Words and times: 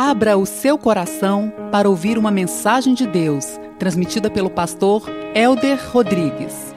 Abra 0.00 0.38
o 0.38 0.46
seu 0.46 0.78
coração 0.78 1.52
para 1.72 1.88
ouvir 1.88 2.18
uma 2.18 2.30
mensagem 2.30 2.94
de 2.94 3.04
Deus, 3.04 3.58
transmitida 3.80 4.30
pelo 4.30 4.48
pastor 4.48 5.02
Elder 5.34 5.76
Rodrigues. 5.90 6.72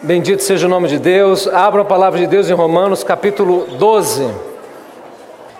Bendito 0.00 0.42
seja 0.42 0.66
o 0.66 0.70
nome 0.70 0.88
de 0.88 0.98
Deus. 0.98 1.46
Abra 1.48 1.82
a 1.82 1.84
palavra 1.84 2.18
de 2.18 2.26
Deus 2.26 2.48
em 2.48 2.54
Romanos, 2.54 3.04
capítulo 3.04 3.66
12. 3.76 4.26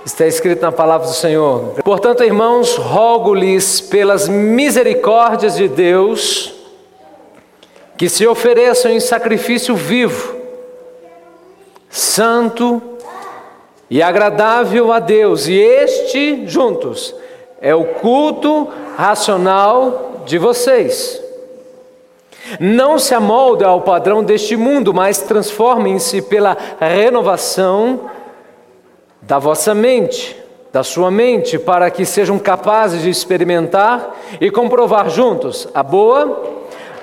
Está 0.07 0.27
escrito 0.27 0.63
na 0.63 0.73
palavra 0.73 1.07
do 1.07 1.13
Senhor. 1.13 1.83
Portanto, 1.85 2.25
irmãos, 2.25 2.77
rogo-lhes 2.77 3.79
pelas 3.79 4.27
misericórdias 4.27 5.55
de 5.55 5.69
Deus 5.69 6.55
que 7.99 8.09
se 8.09 8.27
ofereçam 8.27 8.91
em 8.91 9.01
sacrifício 9.01 9.77
vivo 9.77 10.40
santo 11.91 12.81
e 13.91 14.01
agradável 14.01 14.93
a 14.93 15.01
Deus, 15.01 15.49
e 15.49 15.59
este, 15.59 16.47
juntos, 16.47 17.13
é 17.61 17.75
o 17.75 17.85
culto 17.85 18.69
racional 18.97 20.23
de 20.25 20.39
vocês. 20.39 21.21
Não 22.59 22.99
se 22.99 23.15
amolde 23.15 23.65
ao 23.65 23.83
padrão 23.83 24.23
deste 24.23 24.57
mundo, 24.57 24.95
mas 24.95 25.19
transformem-se 25.19 26.23
pela 26.23 26.57
renovação 26.81 28.09
da 29.21 29.39
vossa 29.39 29.75
mente, 29.75 30.37
da 30.73 30.85
sua 30.85 31.11
mente, 31.11 31.59
para 31.59 31.91
que 31.91 32.07
sejam 32.07 32.39
capazes 32.39 33.03
de 33.03 33.11
experimentar 33.11 34.17
e 34.41 34.51
comprovar 34.51 35.11
juntos 35.11 35.69
a 35.75 35.83
boa, 35.83 36.45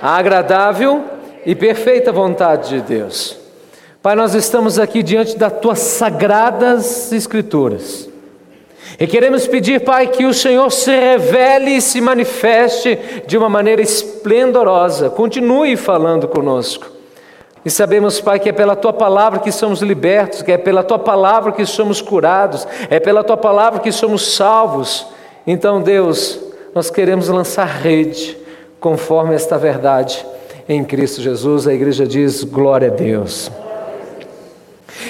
a 0.02 0.16
agradável 0.18 1.04
e 1.46 1.54
perfeita 1.54 2.12
vontade 2.12 2.70
de 2.70 2.82
Deus. 2.82 3.47
Pai, 4.08 4.16
nós 4.16 4.34
estamos 4.34 4.80
aqui 4.80 5.04
diante 5.04 5.38
das 5.38 5.52
tuas 5.60 5.80
sagradas 5.80 7.12
escrituras. 7.12 8.08
E 8.98 9.06
queremos 9.06 9.46
pedir, 9.46 9.82
Pai, 9.82 10.08
que 10.08 10.26
o 10.26 10.34
Senhor 10.34 10.72
se 10.72 10.92
revele 10.92 11.72
e 11.72 11.82
se 11.82 12.00
manifeste 12.00 12.98
de 13.28 13.38
uma 13.38 13.50
maneira 13.50 13.82
esplendorosa. 13.82 15.10
Continue 15.10 15.76
falando 15.76 16.26
conosco. 16.26 16.86
E 17.66 17.70
sabemos, 17.70 18.22
Pai, 18.22 18.40
que 18.40 18.48
é 18.48 18.54
pela 18.54 18.78
tua 18.78 18.94
palavra 18.94 19.40
que 19.40 19.52
somos 19.52 19.82
libertos, 19.82 20.42
que 20.42 20.54
é 20.54 20.58
pela 20.58 20.86
tua 20.86 21.00
palavra 21.00 21.52
que 21.52 21.66
somos 21.66 22.00
curados, 22.00 22.66
é 22.90 23.02
pela 23.02 23.26
tua 23.26 23.36
palavra 23.36 23.82
que 23.82 23.92
somos 23.92 24.36
salvos. 24.36 25.06
Então, 25.46 25.82
Deus, 25.82 26.40
nós 26.74 26.90
queremos 26.90 27.28
lançar 27.28 27.68
rede 27.68 28.38
conforme 28.80 29.36
esta 29.36 29.58
verdade 29.58 30.26
em 30.70 30.82
Cristo 30.82 31.22
Jesus. 31.22 31.68
A 31.68 31.74
igreja 31.74 32.08
diz: 32.08 32.46
glória 32.46 32.88
a 32.88 32.92
Deus. 32.92 33.52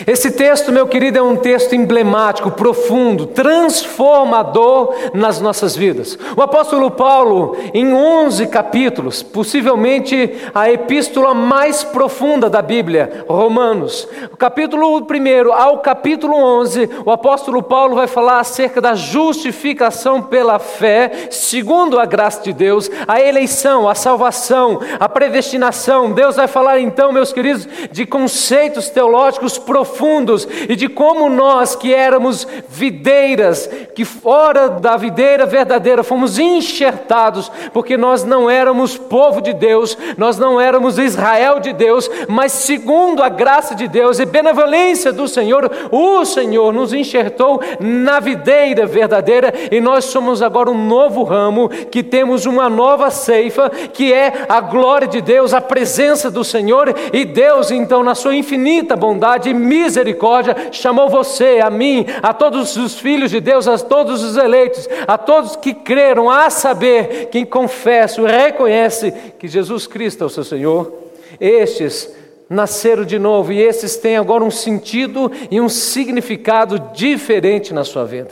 Esse 0.05 0.31
texto, 0.31 0.71
meu 0.71 0.87
querido, 0.87 1.17
é 1.17 1.21
um 1.21 1.35
texto 1.35 1.75
emblemático, 1.75 2.51
profundo, 2.51 3.27
transformador 3.27 4.93
nas 5.13 5.39
nossas 5.39 5.75
vidas. 5.75 6.17
O 6.35 6.41
apóstolo 6.41 6.91
Paulo, 6.91 7.55
em 7.73 7.93
11 7.93 8.47
capítulos, 8.47 9.21
possivelmente 9.21 10.35
a 10.53 10.71
epístola 10.71 11.33
mais 11.33 11.83
profunda 11.83 12.49
da 12.49 12.61
Bíblia, 12.61 13.25
Romanos, 13.27 14.07
o 14.31 14.37
capítulo 14.37 14.97
1 14.99 15.53
ao 15.53 15.79
capítulo 15.79 16.35
11, 16.35 16.89
o 17.05 17.11
apóstolo 17.11 17.61
Paulo 17.61 17.95
vai 17.95 18.07
falar 18.07 18.39
acerca 18.39 18.81
da 18.81 18.95
justificação 18.95 20.21
pela 20.21 20.59
fé, 20.59 21.27
segundo 21.29 21.99
a 21.99 22.05
graça 22.05 22.41
de 22.43 22.53
Deus, 22.53 22.89
a 23.07 23.19
eleição, 23.21 23.89
a 23.89 23.95
salvação, 23.95 24.79
a 24.99 25.09
predestinação. 25.09 26.11
Deus 26.11 26.35
vai 26.35 26.47
falar 26.47 26.79
então, 26.79 27.11
meus 27.11 27.33
queridos, 27.33 27.67
de 27.91 28.05
conceitos 28.05 28.89
teológicos 28.89 29.57
profundos 29.67 30.47
e 30.69 30.77
de 30.77 30.87
como 30.87 31.29
nós 31.29 31.75
que 31.75 31.93
éramos 31.93 32.47
videiras, 32.69 33.69
que 33.93 34.05
fora 34.05 34.69
da 34.69 34.95
videira 34.95 35.45
verdadeira 35.45 36.03
fomos 36.03 36.39
enxertados, 36.39 37.51
porque 37.73 37.97
nós 37.97 38.23
não 38.23 38.49
éramos 38.49 38.97
povo 38.97 39.41
de 39.41 39.53
Deus, 39.53 39.97
nós 40.17 40.39
não 40.39 40.59
éramos 40.59 40.97
Israel 40.97 41.59
de 41.59 41.73
Deus, 41.73 42.09
mas 42.29 42.53
segundo 42.53 43.21
a 43.21 43.27
graça 43.27 43.75
de 43.75 43.89
Deus 43.89 44.19
e 44.19 44.25
benevolência 44.25 45.11
do 45.11 45.27
Senhor, 45.27 45.69
o 45.91 46.23
Senhor 46.23 46.71
nos 46.71 46.93
enxertou 46.93 47.61
na 47.77 48.21
videira 48.21 48.85
verdadeira 48.85 49.53
e 49.69 49.81
nós 49.81 50.05
somos 50.05 50.41
agora 50.41 50.71
um 50.71 50.87
novo 50.87 51.23
ramo, 51.23 51.67
que 51.67 52.01
temos 52.01 52.45
uma 52.45 52.69
nova 52.69 53.11
ceifa, 53.11 53.69
que 53.69 54.13
é 54.13 54.45
a 54.47 54.61
glória 54.61 55.07
de 55.07 55.19
Deus, 55.19 55.53
a 55.53 55.59
presença 55.59 56.31
do 56.31 56.43
Senhor 56.43 56.95
e 57.11 57.25
Deus, 57.25 57.69
então, 57.69 58.01
na 58.01 58.15
sua 58.15 58.33
infinita 58.33 58.95
bondade 58.95 59.49
e 59.49 59.56
misericórdia, 59.57 60.55
chamou 60.71 61.09
você, 61.09 61.59
a 61.59 61.69
mim, 61.69 62.05
a 62.21 62.33
todos 62.33 62.75
os 62.77 62.99
filhos 62.99 63.31
de 63.31 63.39
Deus, 63.39 63.67
a 63.67 63.77
todos 63.77 64.23
os 64.23 64.37
eleitos, 64.37 64.87
a 65.07 65.17
todos 65.17 65.55
que 65.55 65.73
creram, 65.73 66.29
a 66.29 66.49
saber, 66.49 67.29
quem 67.31 67.45
confessa 67.45 68.25
reconhece 68.25 69.11
que 69.37 69.47
Jesus 69.47 69.87
Cristo 69.87 70.23
é 70.23 70.27
o 70.27 70.29
seu 70.29 70.43
Senhor. 70.43 70.91
Estes 71.39 72.15
nasceram 72.49 73.03
de 73.03 73.19
novo 73.19 73.51
e 73.51 73.61
esses 73.61 73.97
têm 73.97 74.17
agora 74.17 74.43
um 74.43 74.51
sentido 74.51 75.31
e 75.51 75.59
um 75.59 75.67
significado 75.67 76.79
diferente 76.93 77.73
na 77.73 77.83
sua 77.83 78.05
vida. 78.05 78.31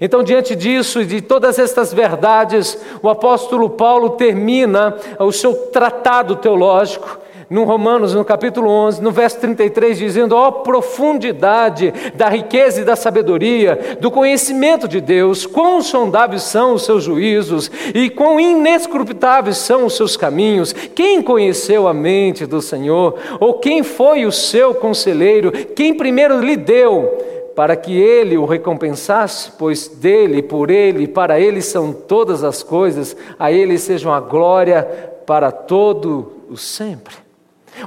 Então, 0.00 0.22
diante 0.22 0.56
disso 0.56 1.02
e 1.02 1.04
de 1.04 1.20
todas 1.20 1.58
estas 1.58 1.92
verdades, 1.92 2.78
o 3.02 3.08
apóstolo 3.08 3.70
Paulo 3.70 4.10
termina 4.10 4.96
o 5.18 5.32
seu 5.32 5.54
tratado 5.54 6.36
teológico 6.36 7.21
no 7.52 7.64
Romanos, 7.64 8.14
no 8.14 8.24
capítulo 8.24 8.70
11, 8.70 9.02
no 9.02 9.10
verso 9.10 9.38
33, 9.40 9.98
dizendo: 9.98 10.34
Ó 10.34 10.48
oh, 10.48 10.52
profundidade 10.52 11.92
da 12.14 12.30
riqueza 12.30 12.80
e 12.80 12.84
da 12.84 12.96
sabedoria, 12.96 13.98
do 14.00 14.10
conhecimento 14.10 14.88
de 14.88 15.02
Deus, 15.02 15.44
quão 15.44 15.82
sondáveis 15.82 16.44
são 16.44 16.72
os 16.72 16.82
seus 16.82 17.04
juízos 17.04 17.70
e 17.94 18.08
quão 18.08 18.40
inescrutáveis 18.40 19.58
são 19.58 19.84
os 19.84 19.94
seus 19.94 20.16
caminhos. 20.16 20.72
Quem 20.72 21.20
conheceu 21.20 21.86
a 21.86 21.92
mente 21.92 22.46
do 22.46 22.62
Senhor? 22.62 23.16
Ou 23.38 23.54
quem 23.54 23.82
foi 23.82 24.24
o 24.24 24.32
seu 24.32 24.74
conselheiro? 24.74 25.52
Quem 25.52 25.94
primeiro 25.94 26.40
lhe 26.40 26.56
deu? 26.56 27.18
Para 27.54 27.76
que 27.76 27.94
ele 27.94 28.38
o 28.38 28.46
recompensasse, 28.46 29.52
pois 29.58 29.88
dele, 29.88 30.40
por 30.40 30.70
ele, 30.70 31.06
para 31.06 31.38
ele 31.38 31.60
são 31.60 31.92
todas 31.92 32.42
as 32.42 32.62
coisas, 32.62 33.14
a 33.38 33.52
ele 33.52 33.76
sejam 33.76 34.10
a 34.10 34.20
glória 34.20 34.88
para 35.26 35.52
todo 35.52 36.32
o 36.50 36.56
sempre. 36.56 37.22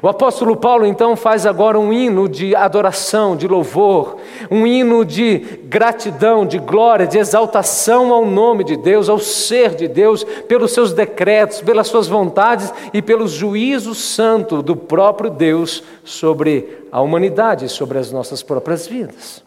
O 0.02 0.08
apóstolo 0.08 0.58
Paulo 0.58 0.86
então 0.86 1.16
faz 1.16 1.46
agora 1.46 1.80
um 1.80 1.94
hino 1.94 2.28
de 2.28 2.56
adoração, 2.56 3.36
de 3.36 3.48
louvor, 3.48 4.18
um 4.50 4.66
hino 4.66 5.06
de 5.06 5.38
gratidão, 5.64 6.46
de 6.46 6.58
glória, 6.58 7.08
de 7.08 7.18
exaltação 7.18 8.12
ao 8.12 8.26
nome 8.26 8.64
de 8.64 8.76
Deus, 8.76 9.08
ao 9.08 9.20
ser 9.20 9.76
de 9.76 9.88
Deus, 9.88 10.24
pelos 10.24 10.74
seus 10.74 10.92
decretos, 10.92 11.62
pelas 11.62 11.88
suas 11.88 12.08
vontades 12.08 12.74
e 12.94 13.02
pelo 13.02 13.28
juízo 13.28 13.94
santo 13.94 14.62
do 14.62 14.76
próprio 14.76 15.30
Deus 15.30 15.84
sobre 16.04 16.84
a 16.92 17.00
humanidade, 17.00 17.70
sobre 17.70 18.00
as 18.00 18.12
nossas 18.12 18.42
próprias 18.42 18.88
vidas. 18.88 19.44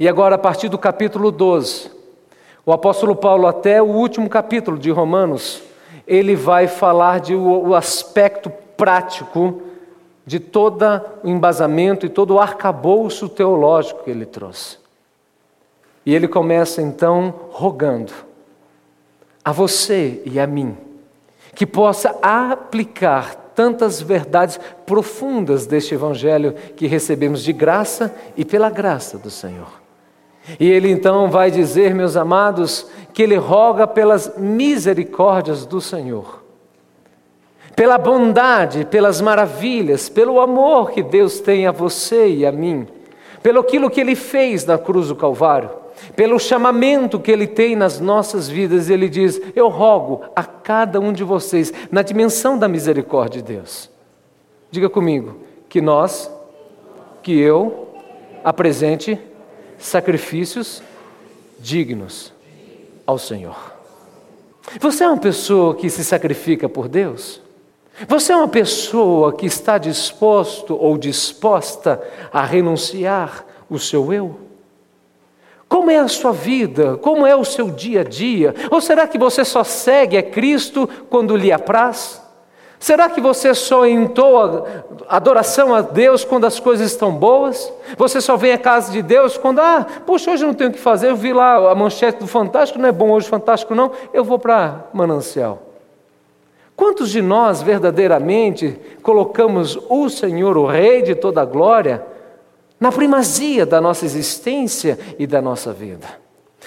E 0.00 0.08
agora, 0.08 0.36
a 0.36 0.38
partir 0.38 0.68
do 0.68 0.78
capítulo 0.78 1.30
12, 1.30 1.90
o 2.64 2.72
apóstolo 2.72 3.14
Paulo, 3.14 3.46
até 3.46 3.82
o 3.82 3.86
último 3.86 4.28
capítulo 4.28 4.78
de 4.78 4.90
Romanos, 4.90 5.62
ele 6.06 6.34
vai 6.34 6.66
falar 6.66 7.20
de 7.20 7.34
o 7.34 7.74
aspecto 7.74 8.50
prático 8.76 9.62
de 10.26 10.38
todo 10.38 10.84
o 11.22 11.28
embasamento 11.28 12.06
e 12.06 12.08
todo 12.08 12.34
o 12.34 12.40
arcabouço 12.40 13.28
teológico 13.28 14.04
que 14.04 14.10
ele 14.10 14.26
trouxe. 14.26 14.78
E 16.06 16.14
ele 16.14 16.28
começa 16.28 16.80
então 16.80 17.34
rogando 17.50 18.12
a 19.44 19.52
você 19.52 20.22
e 20.24 20.38
a 20.38 20.46
mim 20.46 20.76
que 21.54 21.66
possa 21.66 22.16
aplicar 22.22 23.34
tantas 23.54 24.00
verdades 24.00 24.58
profundas 24.86 25.66
deste 25.66 25.94
evangelho 25.94 26.54
que 26.74 26.86
recebemos 26.86 27.42
de 27.42 27.52
graça 27.52 28.14
e 28.36 28.44
pela 28.44 28.70
graça 28.70 29.18
do 29.18 29.30
Senhor. 29.30 29.82
E 30.58 30.68
ele 30.68 30.90
então 30.90 31.30
vai 31.30 31.50
dizer, 31.50 31.94
meus 31.94 32.16
amados, 32.16 32.88
que 33.12 33.22
ele 33.22 33.36
roga 33.36 33.86
pelas 33.86 34.36
misericórdias 34.38 35.66
do 35.66 35.80
Senhor 35.80 36.41
pela 37.74 37.98
bondade, 37.98 38.84
pelas 38.84 39.20
maravilhas, 39.20 40.08
pelo 40.08 40.40
amor 40.40 40.90
que 40.90 41.02
Deus 41.02 41.40
tem 41.40 41.66
a 41.66 41.72
você 41.72 42.28
e 42.28 42.46
a 42.46 42.52
mim, 42.52 42.86
pelo 43.42 43.60
aquilo 43.60 43.90
que 43.90 44.00
Ele 44.00 44.14
fez 44.14 44.64
na 44.64 44.78
cruz 44.78 45.08
do 45.08 45.16
Calvário, 45.16 45.70
pelo 46.14 46.38
chamamento 46.38 47.18
que 47.18 47.30
Ele 47.30 47.46
tem 47.46 47.74
nas 47.74 47.98
nossas 48.00 48.48
vidas. 48.48 48.90
Ele 48.90 49.08
diz: 49.08 49.40
Eu 49.54 49.68
rogo 49.68 50.22
a 50.34 50.44
cada 50.44 51.00
um 51.00 51.12
de 51.12 51.24
vocês, 51.24 51.72
na 51.90 52.02
dimensão 52.02 52.58
da 52.58 52.68
misericórdia 52.68 53.42
de 53.42 53.54
Deus. 53.54 53.90
Diga 54.70 54.88
comigo, 54.88 55.36
que 55.68 55.80
nós, 55.80 56.30
que 57.22 57.38
eu, 57.38 57.88
apresente 58.44 59.18
sacrifícios 59.78 60.82
dignos 61.58 62.32
ao 63.06 63.18
Senhor. 63.18 63.72
Você 64.80 65.04
é 65.04 65.08
uma 65.08 65.18
pessoa 65.18 65.74
que 65.74 65.90
se 65.90 66.04
sacrifica 66.04 66.68
por 66.68 66.88
Deus? 66.88 67.40
Você 68.08 68.32
é 68.32 68.36
uma 68.36 68.48
pessoa 68.48 69.32
que 69.32 69.46
está 69.46 69.78
disposto 69.78 70.76
ou 70.80 70.96
disposta 70.96 72.02
a 72.32 72.42
renunciar 72.42 73.44
o 73.68 73.78
seu 73.78 74.12
eu? 74.12 74.36
Como 75.68 75.90
é 75.90 75.98
a 75.98 76.08
sua 76.08 76.32
vida? 76.32 76.96
Como 76.98 77.26
é 77.26 77.34
o 77.34 77.44
seu 77.44 77.70
dia 77.70 78.00
a 78.00 78.04
dia? 78.04 78.54
Ou 78.70 78.80
será 78.80 79.06
que 79.06 79.18
você 79.18 79.44
só 79.44 79.64
segue 79.64 80.18
a 80.18 80.22
Cristo 80.22 80.88
quando 81.08 81.36
lhe 81.36 81.50
apraz? 81.50 82.20
Será 82.78 83.08
que 83.08 83.20
você 83.20 83.54
só 83.54 83.86
entoa 83.86 84.84
adoração 85.08 85.74
a 85.74 85.80
Deus 85.80 86.24
quando 86.24 86.46
as 86.46 86.58
coisas 86.58 86.90
estão 86.90 87.12
boas? 87.12 87.72
Você 87.96 88.20
só 88.20 88.36
vem 88.36 88.52
à 88.52 88.58
casa 88.58 88.90
de 88.90 89.00
Deus 89.00 89.38
quando, 89.38 89.60
ah, 89.60 89.86
puxa, 90.04 90.32
hoje 90.32 90.44
não 90.44 90.52
tenho 90.52 90.70
o 90.70 90.72
que 90.72 90.80
fazer, 90.80 91.08
eu 91.08 91.16
vi 91.16 91.32
lá 91.32 91.70
a 91.70 91.74
manchete 91.74 92.18
do 92.18 92.26
Fantástico, 92.26 92.80
não 92.80 92.88
é 92.88 92.92
bom 92.92 93.10
hoje 93.12 93.28
Fantástico 93.28 93.74
não, 93.74 93.92
eu 94.12 94.24
vou 94.24 94.38
para 94.38 94.86
Manancial. 94.92 95.71
Quantos 96.82 97.10
de 97.10 97.22
nós 97.22 97.62
verdadeiramente 97.62 98.76
colocamos 99.04 99.78
o 99.88 100.08
Senhor, 100.08 100.58
o 100.58 100.66
Rei 100.66 101.00
de 101.00 101.14
toda 101.14 101.40
a 101.40 101.44
glória, 101.44 102.04
na 102.80 102.90
primazia 102.90 103.64
da 103.64 103.80
nossa 103.80 104.04
existência 104.04 104.98
e 105.16 105.24
da 105.24 105.40
nossa 105.40 105.72
vida? 105.72 106.08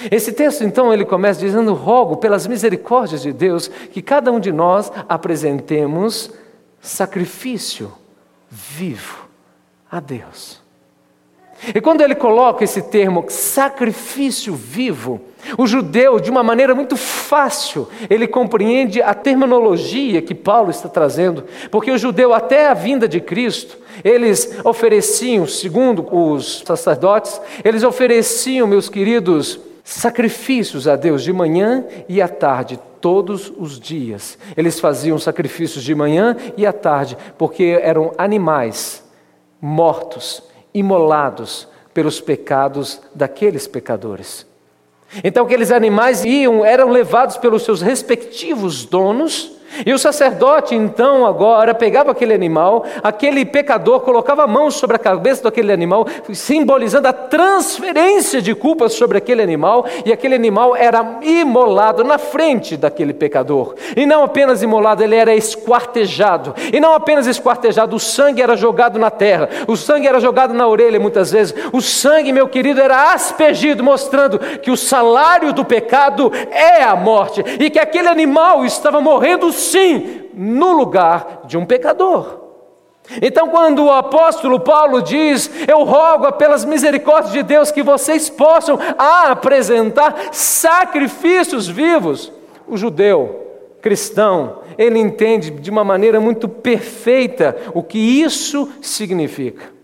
Esse 0.10 0.32
texto, 0.32 0.64
então, 0.64 0.94
ele 0.94 1.04
começa 1.04 1.42
dizendo: 1.42 1.74
rogo 1.74 2.16
pelas 2.16 2.48
misericórdias 2.48 3.24
de 3.24 3.34
Deus 3.34 3.68
que 3.68 4.02
cada 4.02 4.32
um 4.32 4.40
de 4.40 4.54
nós 4.54 4.90
apresentemos 5.10 6.32
sacrifício 6.80 7.92
vivo 8.50 9.28
a 9.92 10.00
Deus. 10.00 10.62
E 11.74 11.82
quando 11.82 12.00
ele 12.00 12.16
coloca 12.16 12.64
esse 12.64 12.84
termo 12.84 13.26
sacrifício 13.28 14.56
vivo, 14.56 15.20
o 15.58 15.68
judeu, 15.68 16.20
de 16.20 16.30
uma 16.30 16.44
maneira 16.44 16.74
muito 16.74 16.96
fácil, 16.96 17.88
ele 18.10 18.28
compreende 18.28 19.02
a 19.02 19.14
terminologia 19.14 20.22
que 20.22 20.34
Paulo 20.34 20.72
está 20.72 20.90
trazendo, 20.90 21.44
porque 21.70 21.92
o 21.92 21.98
judeu, 21.98 22.34
até 22.34 22.68
a 22.68 22.74
vinda 22.74 23.08
de 23.08 23.20
Cristo, 23.20 23.78
eles 24.04 24.60
ofereciam, 24.64 25.48
segundo 25.48 26.08
os 26.12 26.64
sacerdotes, 26.66 27.40
eles 27.64 27.84
ofereciam, 27.84 28.68
meus 28.68 28.90
queridos, 28.90 29.60
sacrifícios 29.84 30.88
a 30.88 30.96
Deus 30.96 31.24
de 31.24 31.32
manhã 31.32 31.86
e 32.10 32.22
à 32.22 32.28
tarde, 32.28 32.80
todos 33.00 33.54
os 33.56 33.80
dias. 33.80 34.38
Eles 34.58 34.80
faziam 34.80 35.20
sacrifícios 35.20 35.84
de 35.84 35.94
manhã 35.94 36.36
e 36.58 36.66
à 36.66 36.74
tarde, 36.74 37.16
porque 37.38 37.80
eram 37.82 38.12
animais 38.18 39.04
mortos, 39.62 40.42
imolados 40.74 41.68
pelos 41.94 42.20
pecados 42.20 43.00
daqueles 43.14 43.68
pecadores. 43.68 44.46
Então 45.24 45.46
aqueles 45.46 45.72
animais 45.72 46.24
iam, 46.26 46.66
eram 46.66 46.90
levados 46.90 47.38
pelos 47.38 47.64
seus 47.64 47.82
respectivos 47.82 48.86
donos 48.86 49.52
e 49.86 49.94
o 49.94 50.00
sacerdote, 50.00 50.76
então, 50.76 51.26
agora 51.26 51.74
pegava 51.74 52.12
aquele 52.12 52.34
animal, 52.34 52.86
aquele 53.02 53.46
pecador 53.46 54.02
colocava 54.02 54.44
a 54.44 54.48
mão 54.48 54.70
sobre 54.70 54.96
a 54.96 55.00
cabeça 55.00 55.44
daquele 55.44 55.72
animal, 55.72 56.06
simbolizando 56.34 57.08
a 57.08 57.14
transferência 57.14 58.42
de 58.42 58.54
culpas 58.54 58.94
sobre 58.94 59.18
aquele 59.18 59.42
animal, 59.42 59.86
e 60.06 60.14
aquele 60.14 60.36
animal 60.36 60.76
era 60.76 61.20
imolado 61.22 62.04
na 62.04 62.18
frente 62.18 62.78
daquele 62.78 63.14
pecador. 63.14 63.76
E 63.96 64.06
não 64.06 64.24
apenas 64.24 64.62
imolado, 64.62 65.04
ele 65.04 65.16
era 65.16 65.36
esquartejado. 65.36 66.54
E 66.72 66.80
não 66.80 66.94
apenas 66.94 67.28
esquartejado, 67.28 67.96
o 67.96 68.00
sangue 68.00 68.42
era 68.42 68.56
jogado 68.56 69.00
na 69.00 69.10
terra, 69.10 69.50
o 69.68 69.76
sangue 69.76 70.08
era 70.08 70.20
jogado 70.20 70.54
na 70.54 70.68
orelha 70.68 71.00
muitas 71.00 71.32
vezes. 71.32 71.56
O 71.72 71.82
sangue, 71.82 72.32
meu 72.32 72.48
querido, 72.48 72.82
era 72.82 73.14
aspergido, 73.14 73.84
mostrando 73.84 74.40
que 74.40 74.72
o 74.72 74.78
salário 74.78 75.54
do 75.54 75.66
pecado 75.66 76.32
é 76.52 76.84
a 76.84 76.96
morte, 76.96 77.44
e 77.60 77.70
que 77.70 77.80
aquele 77.80 78.08
animal 78.08 78.66
estava 78.66 79.02
morrendo 79.02 79.52
sim 79.66 80.30
no 80.34 80.72
lugar 80.74 81.42
de 81.46 81.58
um 81.58 81.66
pecador. 81.66 82.46
Então, 83.22 83.50
quando 83.50 83.86
o 83.86 83.92
apóstolo 83.92 84.60
Paulo 84.60 85.02
diz: 85.02 85.50
Eu 85.68 85.84
rogo 85.84 86.32
pelas 86.34 86.66
misericórdias 86.66 87.34
de 87.34 87.44
Deus 87.44 87.72
que 87.72 87.84
vocês 87.84 88.30
possam 88.30 88.80
apresentar 88.98 90.30
sacrifícios 90.32 91.68
vivos, 91.68 92.32
o 92.68 92.76
judeu 92.76 93.44
cristão, 93.86 94.62
ele 94.80 94.98
entende 94.98 95.52
de 95.52 95.70
uma 95.70 95.84
maneira 95.84 96.20
muito 96.20 96.50
perfeita 96.50 97.56
o 97.72 97.84
que 97.84 98.00
isso 98.00 98.68
significa. 98.82 99.76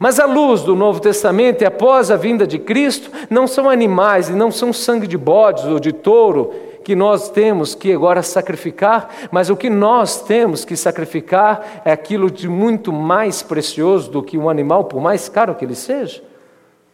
Mas 0.00 0.18
a 0.18 0.26
luz 0.26 0.62
do 0.62 0.74
Novo 0.74 0.98
Testamento 0.98 1.62
e 1.62 1.64
após 1.64 2.10
a 2.10 2.16
vinda 2.16 2.44
de 2.44 2.58
Cristo, 2.58 3.08
não 3.30 3.46
são 3.46 3.70
animais 3.70 4.28
e 4.28 4.32
não 4.32 4.50
são 4.50 4.72
sangue 4.72 5.06
de 5.06 5.16
bodes 5.16 5.62
ou 5.62 5.78
de 5.78 5.92
touro 5.92 6.52
que 6.86 6.94
nós 6.94 7.28
temos 7.28 7.74
que 7.74 7.92
agora 7.92 8.22
sacrificar, 8.22 9.12
mas 9.32 9.50
o 9.50 9.56
que 9.56 9.68
nós 9.68 10.22
temos 10.22 10.64
que 10.64 10.76
sacrificar 10.76 11.82
é 11.84 11.90
aquilo 11.90 12.30
de 12.30 12.48
muito 12.48 12.92
mais 12.92 13.42
precioso 13.42 14.08
do 14.08 14.22
que 14.22 14.38
um 14.38 14.48
animal, 14.48 14.84
por 14.84 15.00
mais 15.00 15.28
caro 15.28 15.56
que 15.56 15.64
ele 15.64 15.74
seja, 15.74 16.22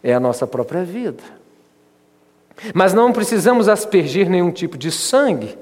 é 0.03 0.15
a 0.15 0.19
nossa 0.19 0.47
própria 0.47 0.83
vida. 0.83 1.23
Mas 2.75 2.95
não 2.95 3.13
precisamos 3.13 3.69
aspergir 3.69 4.31
nenhum 4.31 4.51
tipo 4.51 4.79
de 4.79 4.91
sangue, 4.91 5.59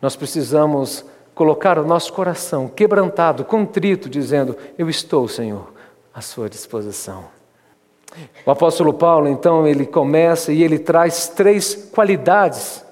nós 0.00 0.16
precisamos 0.16 1.04
colocar 1.34 1.78
o 1.78 1.86
nosso 1.86 2.10
coração 2.10 2.68
quebrantado, 2.68 3.44
contrito, 3.44 4.08
dizendo: 4.08 4.56
Eu 4.78 4.88
estou, 4.88 5.28
Senhor, 5.28 5.74
à 6.14 6.22
Sua 6.22 6.48
disposição. 6.48 7.26
O 8.46 8.50
apóstolo 8.50 8.94
Paulo, 8.94 9.28
então, 9.28 9.66
ele 9.66 9.84
começa 9.84 10.54
e 10.54 10.62
ele 10.62 10.78
traz 10.78 11.28
três 11.28 11.74
qualidades 11.92 12.82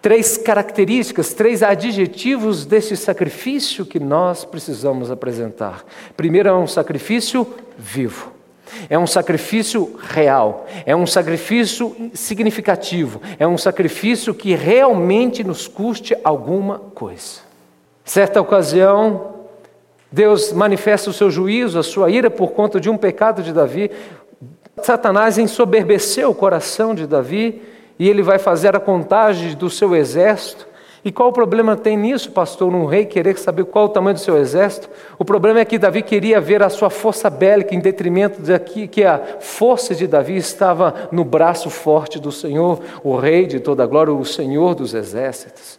três 0.00 0.36
características, 0.36 1.34
três 1.34 1.62
adjetivos 1.62 2.64
desse 2.64 2.96
sacrifício 2.96 3.84
que 3.84 3.98
nós 3.98 4.44
precisamos 4.44 5.10
apresentar. 5.10 5.84
Primeiro, 6.16 6.48
é 6.48 6.54
um 6.54 6.66
sacrifício 6.66 7.46
vivo. 7.76 8.32
É 8.90 8.98
um 8.98 9.06
sacrifício 9.06 9.98
real, 9.98 10.66
é 10.84 10.94
um 10.94 11.06
sacrifício 11.06 12.10
significativo, 12.12 13.20
é 13.38 13.46
um 13.46 13.56
sacrifício 13.56 14.34
que 14.34 14.54
realmente 14.54 15.42
nos 15.42 15.66
custe 15.66 16.14
alguma 16.22 16.78
coisa. 16.78 17.40
Certa 18.04 18.40
ocasião, 18.42 19.34
Deus 20.12 20.52
manifesta 20.52 21.08
o 21.08 21.14
seu 21.14 21.30
juízo, 21.30 21.78
a 21.78 21.82
sua 21.82 22.10
ira 22.10 22.30
por 22.30 22.52
conta 22.52 22.78
de 22.78 22.90
um 22.90 22.96
pecado 22.96 23.42
de 23.42 23.54
Davi. 23.54 23.90
Satanás 24.82 25.38
ensoberbeceu 25.38 26.30
o 26.30 26.34
coração 26.34 26.94
de 26.94 27.06
Davi 27.06 27.62
e 27.98 28.08
ele 28.08 28.22
vai 28.22 28.38
fazer 28.38 28.76
a 28.76 28.80
contagem 28.80 29.54
do 29.54 29.68
seu 29.68 29.94
exército. 29.94 30.66
E 31.04 31.12
qual 31.12 31.28
o 31.28 31.32
problema 31.32 31.76
tem 31.76 31.96
nisso, 31.96 32.32
pastor, 32.32 32.74
um 32.74 32.84
rei 32.84 33.04
querer 33.04 33.38
saber 33.38 33.64
qual 33.64 33.86
o 33.86 33.88
tamanho 33.88 34.14
do 34.14 34.20
seu 34.20 34.36
exército? 34.36 34.90
O 35.18 35.24
problema 35.24 35.60
é 35.60 35.64
que 35.64 35.78
Davi 35.78 36.02
queria 36.02 36.40
ver 36.40 36.62
a 36.62 36.68
sua 36.68 36.90
força 36.90 37.30
bélica 37.30 37.74
em 37.74 37.80
detrimento 37.80 38.42
de 38.42 38.58
que 38.88 39.04
a 39.04 39.20
força 39.40 39.94
de 39.94 40.06
Davi 40.06 40.36
estava 40.36 41.08
no 41.12 41.24
braço 41.24 41.70
forte 41.70 42.18
do 42.18 42.32
Senhor, 42.32 42.80
o 43.02 43.16
rei 43.16 43.46
de 43.46 43.60
toda 43.60 43.84
a 43.84 43.86
glória, 43.86 44.12
o 44.12 44.24
Senhor 44.24 44.74
dos 44.74 44.92
exércitos. 44.92 45.78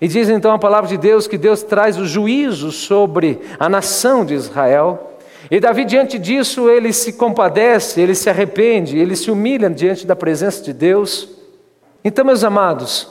E 0.00 0.08
diz 0.08 0.28
então 0.28 0.52
a 0.52 0.58
palavra 0.58 0.88
de 0.88 0.98
Deus 0.98 1.26
que 1.26 1.38
Deus 1.38 1.62
traz 1.62 1.98
o 1.98 2.06
juízo 2.06 2.70
sobre 2.70 3.40
a 3.58 3.68
nação 3.68 4.24
de 4.24 4.34
Israel. 4.34 5.15
E 5.50 5.60
Davi, 5.60 5.84
diante 5.84 6.18
disso, 6.18 6.68
ele 6.68 6.92
se 6.92 7.12
compadece, 7.12 8.00
ele 8.00 8.14
se 8.14 8.28
arrepende, 8.28 8.98
ele 8.98 9.14
se 9.14 9.30
humilha 9.30 9.70
diante 9.70 10.06
da 10.06 10.16
presença 10.16 10.62
de 10.62 10.72
Deus. 10.72 11.28
Então, 12.04 12.24
meus 12.24 12.42
amados, 12.42 13.08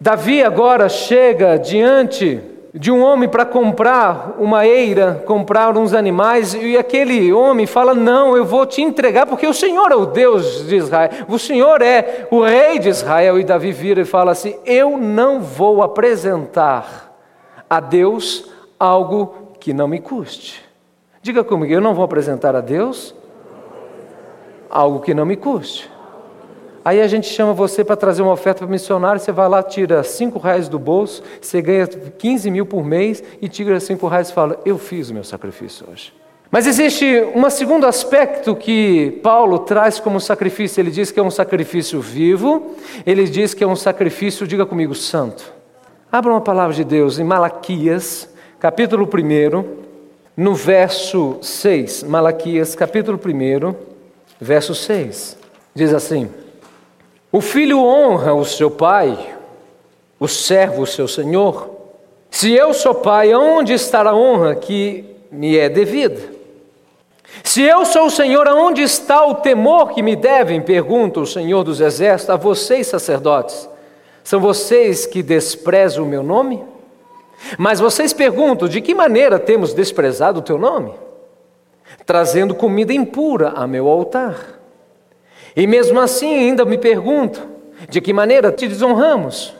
Davi 0.00 0.42
agora 0.42 0.88
chega 0.88 1.58
diante 1.58 2.40
de 2.72 2.90
um 2.90 3.02
homem 3.02 3.28
para 3.28 3.44
comprar 3.44 4.36
uma 4.38 4.66
eira, 4.66 5.22
comprar 5.26 5.76
uns 5.76 5.92
animais, 5.92 6.54
e 6.54 6.78
aquele 6.78 7.32
homem 7.32 7.66
fala: 7.66 7.94
Não, 7.94 8.36
eu 8.36 8.44
vou 8.44 8.64
te 8.64 8.80
entregar, 8.80 9.26
porque 9.26 9.46
o 9.46 9.52
Senhor 9.52 9.90
é 9.90 9.96
o 9.96 10.06
Deus 10.06 10.66
de 10.66 10.76
Israel, 10.76 11.10
o 11.28 11.38
Senhor 11.38 11.82
é 11.82 12.26
o 12.30 12.42
rei 12.42 12.78
de 12.78 12.88
Israel. 12.88 13.38
E 13.38 13.44
Davi 13.44 13.72
vira 13.72 14.00
e 14.00 14.06
fala 14.06 14.32
assim: 14.32 14.56
Eu 14.64 14.96
não 14.96 15.40
vou 15.40 15.82
apresentar 15.82 17.14
a 17.68 17.80
Deus 17.80 18.48
algo 18.78 19.34
que 19.58 19.74
não 19.74 19.88
me 19.88 20.00
custe. 20.00 20.69
Diga 21.22 21.44
comigo, 21.44 21.70
eu 21.70 21.82
não 21.82 21.94
vou 21.94 22.02
apresentar 22.02 22.56
a 22.56 22.62
Deus 22.62 23.14
algo 24.70 25.00
que 25.00 25.12
não 25.12 25.26
me 25.26 25.36
custe. 25.36 25.90
Aí 26.82 26.98
a 26.98 27.06
gente 27.06 27.26
chama 27.26 27.52
você 27.52 27.84
para 27.84 27.94
trazer 27.94 28.22
uma 28.22 28.32
oferta 28.32 28.60
para 28.60 28.68
missionário, 28.68 29.20
você 29.20 29.30
vai 29.30 29.46
lá, 29.46 29.62
tira 29.62 30.02
cinco 30.02 30.38
reais 30.38 30.66
do 30.66 30.78
bolso, 30.78 31.22
você 31.38 31.60
ganha 31.60 31.86
15 31.86 32.50
mil 32.50 32.64
por 32.64 32.82
mês 32.82 33.22
e 33.38 33.48
tira 33.50 33.78
cinco 33.80 34.08
reais 34.08 34.30
e 34.30 34.32
fala, 34.32 34.58
eu 34.64 34.78
fiz 34.78 35.10
o 35.10 35.14
meu 35.14 35.22
sacrifício 35.22 35.86
hoje. 35.92 36.10
Mas 36.50 36.66
existe 36.66 37.04
um 37.34 37.48
segundo 37.50 37.86
aspecto 37.86 38.56
que 38.56 39.20
Paulo 39.22 39.58
traz 39.58 40.00
como 40.00 40.18
sacrifício. 40.18 40.80
Ele 40.80 40.90
diz 40.90 41.12
que 41.12 41.20
é 41.20 41.22
um 41.22 41.30
sacrifício 41.30 42.00
vivo, 42.00 42.74
ele 43.04 43.24
diz 43.24 43.52
que 43.52 43.62
é 43.62 43.66
um 43.66 43.76
sacrifício, 43.76 44.46
diga 44.46 44.64
comigo, 44.64 44.94
santo. 44.94 45.52
Abra 46.10 46.32
uma 46.32 46.40
palavra 46.40 46.74
de 46.74 46.82
Deus 46.82 47.18
em 47.18 47.24
Malaquias, 47.24 48.34
capítulo 48.58 49.04
1, 49.06 49.79
no 50.40 50.54
verso 50.54 51.36
6, 51.42 52.02
Malaquias, 52.04 52.74
capítulo 52.74 53.20
1, 53.22 53.74
verso 54.40 54.74
6. 54.74 55.36
Diz 55.74 55.92
assim: 55.92 56.30
O 57.30 57.42
filho 57.42 57.78
honra 57.84 58.32
o 58.32 58.42
seu 58.46 58.70
pai, 58.70 59.34
o 60.18 60.26
servo 60.26 60.84
o 60.84 60.86
seu 60.86 61.06
senhor. 61.06 61.68
Se 62.30 62.54
eu 62.54 62.72
sou 62.72 62.94
pai, 62.94 63.34
onde 63.34 63.74
está 63.74 64.00
a 64.00 64.16
honra 64.16 64.54
que 64.54 65.04
me 65.30 65.58
é 65.58 65.68
devida? 65.68 66.32
Se 67.44 67.60
eu 67.60 67.84
sou 67.84 68.06
o 68.06 68.10
Senhor, 68.10 68.48
aonde 68.48 68.80
está 68.80 69.26
o 69.26 69.34
temor 69.34 69.92
que 69.92 70.02
me 70.02 70.16
devem? 70.16 70.62
Pergunta 70.62 71.20
o 71.20 71.26
Senhor 71.26 71.62
dos 71.62 71.82
Exércitos 71.82 72.34
a 72.34 72.36
vocês, 72.38 72.86
sacerdotes. 72.86 73.68
São 74.24 74.40
vocês 74.40 75.04
que 75.04 75.22
desprezam 75.22 76.04
o 76.04 76.08
meu 76.08 76.22
nome? 76.22 76.64
Mas 77.58 77.80
vocês 77.80 78.12
perguntam: 78.12 78.68
de 78.68 78.80
que 78.80 78.94
maneira 78.94 79.38
temos 79.38 79.72
desprezado 79.72 80.40
o 80.40 80.42
teu 80.42 80.58
nome? 80.58 80.92
Trazendo 82.06 82.54
comida 82.54 82.92
impura 82.92 83.50
a 83.50 83.66
meu 83.66 83.88
altar. 83.88 84.60
E 85.56 85.66
mesmo 85.66 86.00
assim 86.00 86.34
ainda 86.34 86.64
me 86.64 86.78
pergunto: 86.78 87.46
de 87.88 88.00
que 88.00 88.12
maneira 88.12 88.52
te 88.52 88.68
desonramos? 88.68 89.54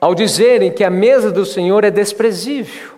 Ao 0.00 0.14
dizerem 0.14 0.70
que 0.70 0.84
a 0.84 0.90
mesa 0.90 1.32
do 1.32 1.44
Senhor 1.44 1.82
é 1.84 1.90
desprezível. 1.90 2.96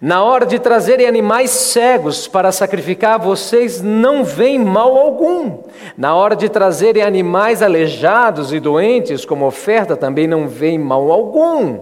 Na 0.00 0.22
hora 0.22 0.46
de 0.46 0.60
trazerem 0.60 1.08
animais 1.08 1.50
cegos 1.50 2.28
para 2.28 2.52
sacrificar, 2.52 3.18
vocês 3.18 3.82
não 3.82 4.22
veem 4.22 4.58
mal 4.58 4.96
algum. 4.96 5.58
Na 5.96 6.14
hora 6.14 6.36
de 6.36 6.48
trazerem 6.48 7.02
animais 7.02 7.62
aleijados 7.62 8.52
e 8.52 8.60
doentes 8.60 9.24
como 9.24 9.44
oferta, 9.44 9.96
também 9.96 10.28
não 10.28 10.46
veem 10.46 10.78
mal 10.78 11.10
algum. 11.10 11.80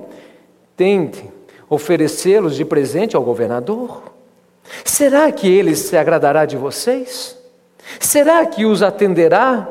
Tentem 0.75 1.36
oferecê-los 1.69 2.57
de 2.57 2.65
presente 2.65 3.17
ao 3.17 3.23
governador. 3.23 4.03
Será 4.85 5.31
que 5.31 5.49
ele 5.49 5.75
se 5.77 5.97
agradará 5.97 6.45
de 6.45 6.57
vocês? 6.57 7.37
Será 8.01 8.45
que 8.47 8.65
os 8.65 8.83
atenderá? 8.83 9.69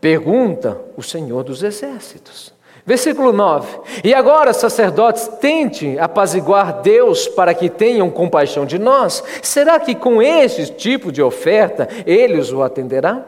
Pergunta 0.00 0.78
o 0.96 1.02
Senhor 1.02 1.42
dos 1.42 1.62
Exércitos. 1.62 2.54
Versículo 2.84 3.32
9: 3.32 3.80
E 4.04 4.14
agora, 4.14 4.52
sacerdotes, 4.52 5.26
tente 5.40 5.98
apaziguar 5.98 6.82
Deus 6.82 7.26
para 7.26 7.52
que 7.52 7.68
tenham 7.68 8.08
compaixão 8.08 8.64
de 8.64 8.78
nós. 8.78 9.24
Será 9.42 9.80
que 9.80 9.94
com 9.94 10.22
este 10.22 10.72
tipo 10.72 11.10
de 11.10 11.20
oferta 11.20 11.88
ele 12.06 12.38
os 12.38 12.52
o 12.52 12.62
atenderá? 12.62 13.24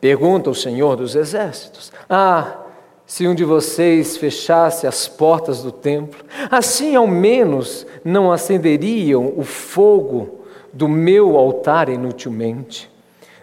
Pergunta 0.00 0.50
o 0.50 0.54
Senhor 0.54 0.94
dos 0.94 1.16
Exércitos. 1.16 1.90
Ah, 2.08 2.58
se 3.08 3.26
um 3.26 3.34
de 3.34 3.42
vocês 3.42 4.18
fechasse 4.18 4.86
as 4.86 5.08
portas 5.08 5.62
do 5.62 5.72
templo, 5.72 6.22
assim 6.50 6.94
ao 6.94 7.06
menos 7.06 7.86
não 8.04 8.30
acenderiam 8.30 9.32
o 9.34 9.44
fogo 9.44 10.44
do 10.74 10.86
meu 10.86 11.38
altar 11.38 11.88
inutilmente. 11.88 12.90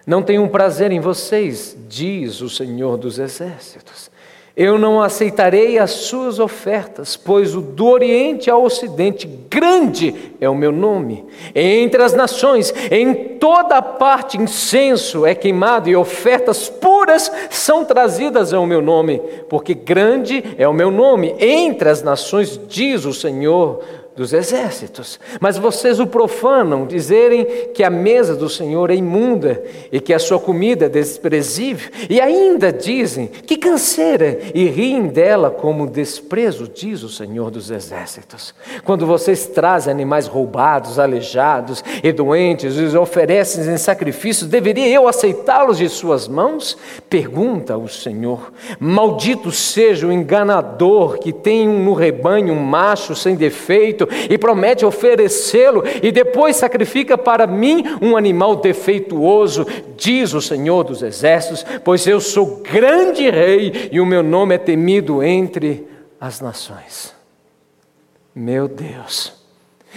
Não 0.05 0.22
tenho 0.22 0.48
prazer 0.50 0.91
em 0.91 1.00
vocês, 1.00 1.75
diz 1.89 2.41
o 2.41 2.50
Senhor 2.50 2.95
dos 2.95 3.17
Exércitos. 3.17 4.12
Eu 4.56 4.78
não 4.78 5.02
aceitarei 5.02 5.78
as 5.78 5.92
suas 5.92 6.40
ofertas, 6.40 7.18
pois 7.18 7.54
o 7.54 7.60
do 7.60 7.88
Oriente 7.88 8.50
ao 8.50 8.64
Ocidente, 8.64 9.28
grande 9.50 10.34
é 10.40 10.50
o 10.50 10.56
meu 10.56 10.72
nome. 10.72 11.26
Entre 11.54 12.02
as 12.02 12.14
nações, 12.14 12.74
em 12.90 13.14
toda 13.38 13.82
parte, 13.82 14.38
incenso 14.38 15.26
é 15.26 15.36
queimado 15.36 15.90
e 15.90 15.96
ofertas 15.96 16.70
puras 16.70 17.30
são 17.50 17.84
trazidas 17.84 18.54
ao 18.54 18.66
meu 18.66 18.82
nome, 18.82 19.22
porque 19.50 19.74
grande 19.74 20.42
é 20.58 20.66
o 20.66 20.74
meu 20.74 20.90
nome. 20.90 21.36
Entre 21.38 21.90
as 21.90 22.02
nações, 22.02 22.58
diz 22.66 23.04
o 23.04 23.14
Senhor 23.14 23.84
dos 24.15 24.31
exércitos. 24.31 25.19
Mas 25.41 25.57
vocês 25.57 26.00
o 26.00 26.07
profanam, 26.07 26.86
dizerem 26.86 27.45
que 27.74 27.84
a 27.84 27.89
mesa 27.89 28.36
do 28.36 28.50
Senhor 28.50 28.89
é 28.89 28.95
imunda 28.95 29.62
e 29.91 30.00
que 30.00 30.13
a 30.13 30.19
sua 30.19 30.39
comida 30.39 30.86
é 30.86 30.89
desprezível, 30.89 31.89
e 32.10 32.22
ainda 32.22 32.72
dizem 32.72 33.27
que 33.27 33.57
canseira 33.57 34.39
e 34.53 34.65
riem 34.65 35.07
dela 35.07 35.51
como 35.51 35.88
desprezo, 35.88 36.69
diz 36.74 37.03
o 37.03 37.10
Senhor 37.10 37.51
dos 37.51 37.69
exércitos. 37.69 38.55
Quando 38.86 39.05
vocês 39.05 39.48
trazem 39.48 39.91
animais 39.91 40.27
roubados, 40.27 40.98
aleijados 40.98 41.84
e 42.01 42.12
doentes 42.12 42.77
e 42.77 42.84
os 42.84 42.95
oferecem 42.95 43.65
em 43.65 43.77
sacrifício, 43.77 44.48
deveria 44.48 44.88
eu 44.88 45.07
aceitá-los 45.07 45.77
de 45.77 45.89
suas 45.89 46.27
mãos? 46.27 46.77
Pergunta 47.10 47.77
o 47.77 47.89
Senhor. 47.89 48.53
Maldito 48.79 49.51
seja 49.51 50.07
o 50.07 50.12
enganador 50.12 51.19
que 51.19 51.34
tem 51.34 51.67
no 51.67 51.93
rebanho 51.93 52.53
um 52.53 52.60
macho 52.60 53.15
sem 53.15 53.36
defeito 53.36 54.05
e 54.30 54.38
promete 54.38 54.86
oferecê-lo 54.86 55.84
e 56.02 56.12
depois 56.12 56.56
sacrifica 56.56 57.18
para 57.18 57.46
mim 57.46 57.84
um 58.02 58.18
animal 58.18 58.56
defeituoso, 58.58 59.66
diz 59.96 60.34
o 60.34 60.42
Senhor 60.42 60.84
dos 60.84 61.02
Exércitos, 61.02 61.66
pois 61.84 62.06
eu 62.08 62.20
sou 62.20 62.58
grande 62.58 63.30
rei 63.30 63.90
e 63.92 64.00
o 64.00 64.06
meu 64.06 64.24
nome 64.24 64.56
é 64.56 64.58
temido 64.58 65.24
entre 65.24 65.88
as 66.20 66.42
nações. 66.42 67.14
Meu 68.34 68.68
Deus. 68.68 69.45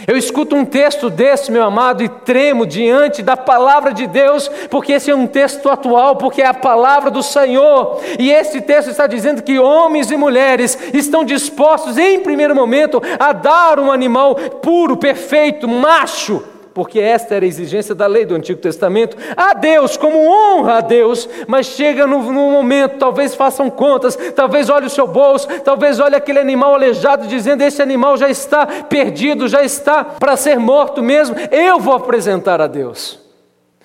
Eu 0.06 0.16
escuto 0.16 0.54
um 0.54 0.64
texto 0.64 1.10
desse, 1.10 1.50
meu 1.50 1.64
amado, 1.64 2.02
e 2.02 2.08
tremo 2.08 2.66
diante 2.66 3.22
da 3.22 3.36
palavra 3.36 3.92
de 3.92 4.06
Deus, 4.06 4.48
porque 4.70 4.92
esse 4.92 5.10
é 5.10 5.14
um 5.14 5.26
texto 5.26 5.68
atual, 5.68 6.16
porque 6.16 6.42
é 6.42 6.46
a 6.46 6.54
palavra 6.54 7.10
do 7.10 7.22
Senhor. 7.22 8.00
E 8.18 8.30
esse 8.30 8.60
texto 8.60 8.90
está 8.90 9.06
dizendo 9.06 9.42
que 9.42 9.58
homens 9.58 10.10
e 10.10 10.16
mulheres 10.16 10.78
estão 10.94 11.24
dispostos, 11.24 11.98
em 11.98 12.20
primeiro 12.20 12.54
momento, 12.54 13.02
a 13.18 13.32
dar 13.32 13.80
um 13.80 13.90
animal 13.90 14.34
puro, 14.34 14.96
perfeito, 14.96 15.66
macho 15.66 16.57
porque 16.78 17.00
esta 17.00 17.34
era 17.34 17.44
a 17.44 17.48
exigência 17.48 17.92
da 17.92 18.06
lei 18.06 18.24
do 18.24 18.36
Antigo 18.36 18.60
Testamento, 18.60 19.16
a 19.36 19.52
Deus, 19.52 19.96
como 19.96 20.16
honra 20.16 20.74
a 20.74 20.80
Deus, 20.80 21.28
mas 21.48 21.66
chega 21.66 22.06
no, 22.06 22.22
no, 22.22 22.52
momento, 22.52 22.98
talvez 23.00 23.34
façam 23.34 23.68
contas, 23.68 24.16
talvez 24.36 24.70
olhe 24.70 24.86
o 24.86 24.90
seu 24.90 25.04
bolso, 25.04 25.48
talvez 25.64 25.98
olhe 25.98 26.14
aquele 26.14 26.38
animal 26.38 26.74
aleijado, 26.74 27.26
dizendo: 27.26 27.62
Esse 27.62 27.82
animal 27.82 28.16
já 28.16 28.30
está 28.30 28.64
perdido, 28.64 29.48
já 29.48 29.64
está 29.64 30.04
para 30.04 30.36
ser 30.36 30.56
morto 30.56 31.02
mesmo, 31.02 31.34
eu 31.50 31.80
vou 31.80 31.94
apresentar 31.94 32.60
a 32.60 32.68
Deus. 32.68 33.18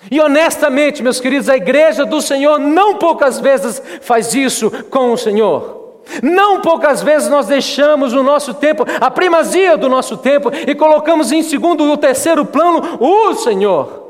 E 0.08 0.20
honestamente, 0.20 1.02
meus 1.02 1.18
queridos, 1.18 1.48
a 1.48 1.56
igreja 1.56 2.06
do 2.06 2.22
Senhor 2.22 2.60
não 2.60 2.94
poucas 2.94 3.40
vezes 3.40 3.82
faz 4.02 4.32
isso 4.34 4.70
com 4.88 5.10
o 5.10 5.18
Senhor. 5.18 5.83
Não 6.22 6.60
poucas 6.60 7.02
vezes 7.02 7.28
nós 7.28 7.46
deixamos 7.46 8.12
o 8.12 8.22
nosso 8.22 8.54
tempo, 8.54 8.84
a 9.00 9.10
primazia 9.10 9.76
do 9.76 9.88
nosso 9.88 10.16
tempo, 10.16 10.50
e 10.66 10.74
colocamos 10.74 11.32
em 11.32 11.42
segundo 11.42 11.84
ou 11.84 11.96
terceiro 11.96 12.44
plano 12.44 12.98
o 13.00 13.34
Senhor. 13.34 14.04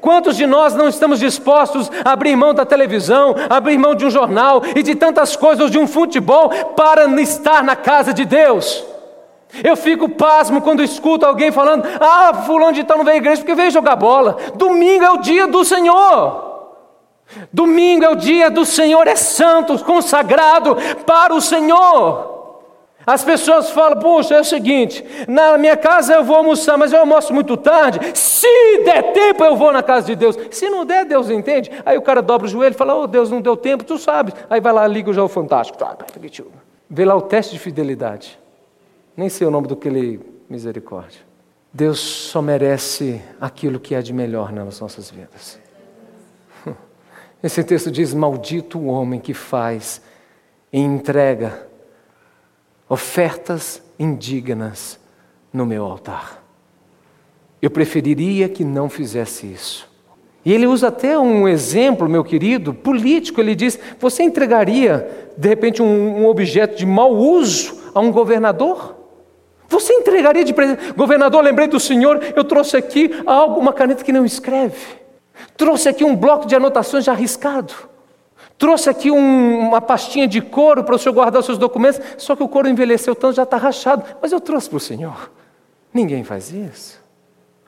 Quantos 0.00 0.36
de 0.36 0.46
nós 0.46 0.74
não 0.74 0.88
estamos 0.88 1.20
dispostos 1.20 1.90
a 2.04 2.12
abrir 2.12 2.36
mão 2.36 2.52
da 2.52 2.66
televisão, 2.66 3.34
abrir 3.48 3.78
mão 3.78 3.94
de 3.94 4.04
um 4.04 4.10
jornal 4.10 4.62
e 4.74 4.82
de 4.82 4.94
tantas 4.94 5.36
coisas, 5.36 5.70
de 5.70 5.78
um 5.78 5.86
futebol, 5.86 6.50
para 6.76 7.06
estar 7.20 7.62
na 7.62 7.76
casa 7.76 8.12
de 8.12 8.24
Deus? 8.24 8.84
Eu 9.64 9.76
fico 9.76 10.10
pasmo 10.10 10.60
quando 10.60 10.82
escuto 10.82 11.24
alguém 11.24 11.50
falando: 11.50 11.86
Ah, 12.00 12.42
fulano 12.46 12.72
de 12.72 12.84
tal 12.84 12.98
não 12.98 13.04
veio 13.04 13.16
à 13.16 13.18
igreja 13.18 13.40
porque 13.40 13.54
veio 13.54 13.70
jogar 13.70 13.96
bola. 13.96 14.36
Domingo 14.56 15.04
é 15.04 15.10
o 15.10 15.18
dia 15.18 15.46
do 15.46 15.64
Senhor. 15.64 16.47
Domingo 17.52 18.04
é 18.04 18.08
o 18.08 18.16
dia 18.16 18.50
do 18.50 18.64
Senhor, 18.64 19.06
é 19.06 19.16
santo, 19.16 19.82
consagrado 19.84 20.76
para 21.04 21.34
o 21.34 21.40
Senhor. 21.40 22.36
As 23.06 23.24
pessoas 23.24 23.70
falam, 23.70 23.98
puxa, 23.98 24.34
é 24.34 24.40
o 24.40 24.44
seguinte, 24.44 25.02
na 25.26 25.56
minha 25.56 25.78
casa 25.78 26.12
eu 26.12 26.22
vou 26.22 26.36
almoçar, 26.36 26.76
mas 26.76 26.92
eu 26.92 27.00
almoço 27.00 27.32
muito 27.32 27.56
tarde. 27.56 27.98
Se 28.14 28.82
der 28.84 29.14
tempo, 29.14 29.42
eu 29.42 29.56
vou 29.56 29.72
na 29.72 29.82
casa 29.82 30.06
de 30.06 30.14
Deus. 30.14 30.36
Se 30.50 30.68
não 30.68 30.84
der, 30.84 31.06
Deus 31.06 31.30
entende. 31.30 31.70
Aí 31.86 31.96
o 31.96 32.02
cara 32.02 32.20
dobra 32.20 32.46
o 32.46 32.50
joelho 32.50 32.74
e 32.74 32.76
fala, 32.76 32.94
oh 32.94 33.06
Deus, 33.06 33.30
não 33.30 33.40
deu 33.40 33.56
tempo, 33.56 33.82
tu 33.82 33.96
sabe. 33.96 34.34
Aí 34.50 34.60
vai 34.60 34.74
lá, 34.74 34.86
liga 34.86 35.08
o 35.08 35.14
João 35.14 35.26
Fantástico. 35.26 35.78
Vê 36.90 37.04
lá 37.06 37.16
o 37.16 37.22
teste 37.22 37.54
de 37.54 37.58
fidelidade. 37.58 38.38
Nem 39.16 39.30
sei 39.30 39.46
o 39.46 39.50
nome 39.50 39.66
do 39.68 39.74
que 39.74 39.88
ele 39.88 40.20
misericórdia. 40.46 41.20
Deus 41.72 41.98
só 41.98 42.42
merece 42.42 43.22
aquilo 43.40 43.80
que 43.80 43.94
é 43.94 44.02
de 44.02 44.12
melhor 44.12 44.52
nas 44.52 44.80
nossas 44.80 45.10
vidas. 45.10 45.58
Esse 47.42 47.62
texto 47.62 47.90
diz: 47.90 48.12
Maldito 48.12 48.78
o 48.78 48.86
homem 48.86 49.20
que 49.20 49.34
faz 49.34 50.00
e 50.72 50.78
entrega 50.78 51.66
ofertas 52.88 53.82
indignas 53.98 54.98
no 55.52 55.66
meu 55.66 55.84
altar. 55.84 56.42
Eu 57.60 57.70
preferiria 57.70 58.48
que 58.48 58.64
não 58.64 58.88
fizesse 58.88 59.46
isso. 59.46 59.88
E 60.44 60.52
ele 60.52 60.66
usa 60.66 60.88
até 60.88 61.18
um 61.18 61.48
exemplo, 61.48 62.08
meu 62.08 62.24
querido, 62.24 62.72
político. 62.72 63.40
Ele 63.40 63.54
diz: 63.54 63.78
Você 63.98 64.22
entregaria, 64.22 65.30
de 65.36 65.48
repente, 65.48 65.82
um, 65.82 66.22
um 66.22 66.26
objeto 66.26 66.76
de 66.76 66.86
mau 66.86 67.14
uso 67.14 67.80
a 67.94 68.00
um 68.00 68.10
governador? 68.10 68.96
Você 69.68 69.92
entregaria 69.92 70.44
de 70.44 70.54
presente? 70.54 70.92
Governador, 70.92 71.42
lembrei 71.44 71.68
do 71.68 71.78
senhor, 71.78 72.20
eu 72.34 72.42
trouxe 72.42 72.76
aqui 72.76 73.10
algo, 73.26 73.60
uma 73.60 73.72
caneta 73.72 74.02
que 74.02 74.12
não 74.12 74.24
escreve. 74.24 74.78
Trouxe 75.56 75.88
aqui 75.88 76.04
um 76.04 76.14
bloco 76.16 76.46
de 76.46 76.54
anotações 76.54 77.04
já 77.04 77.12
arriscado. 77.12 77.74
Trouxe 78.56 78.90
aqui 78.90 79.10
um, 79.10 79.68
uma 79.68 79.80
pastinha 79.80 80.26
de 80.26 80.40
couro 80.40 80.82
para 80.82 80.94
o 80.94 80.98
senhor 80.98 81.14
guardar 81.14 81.40
os 81.40 81.46
seus 81.46 81.58
documentos, 81.58 82.00
só 82.18 82.34
que 82.34 82.42
o 82.42 82.48
couro 82.48 82.68
envelheceu 82.68 83.14
tanto, 83.14 83.36
já 83.36 83.44
está 83.44 83.56
rachado. 83.56 84.04
Mas 84.20 84.32
eu 84.32 84.40
trouxe 84.40 84.68
para 84.68 84.76
o 84.76 84.80
senhor. 84.80 85.30
Ninguém 85.94 86.24
faz 86.24 86.50
isso. 86.52 87.00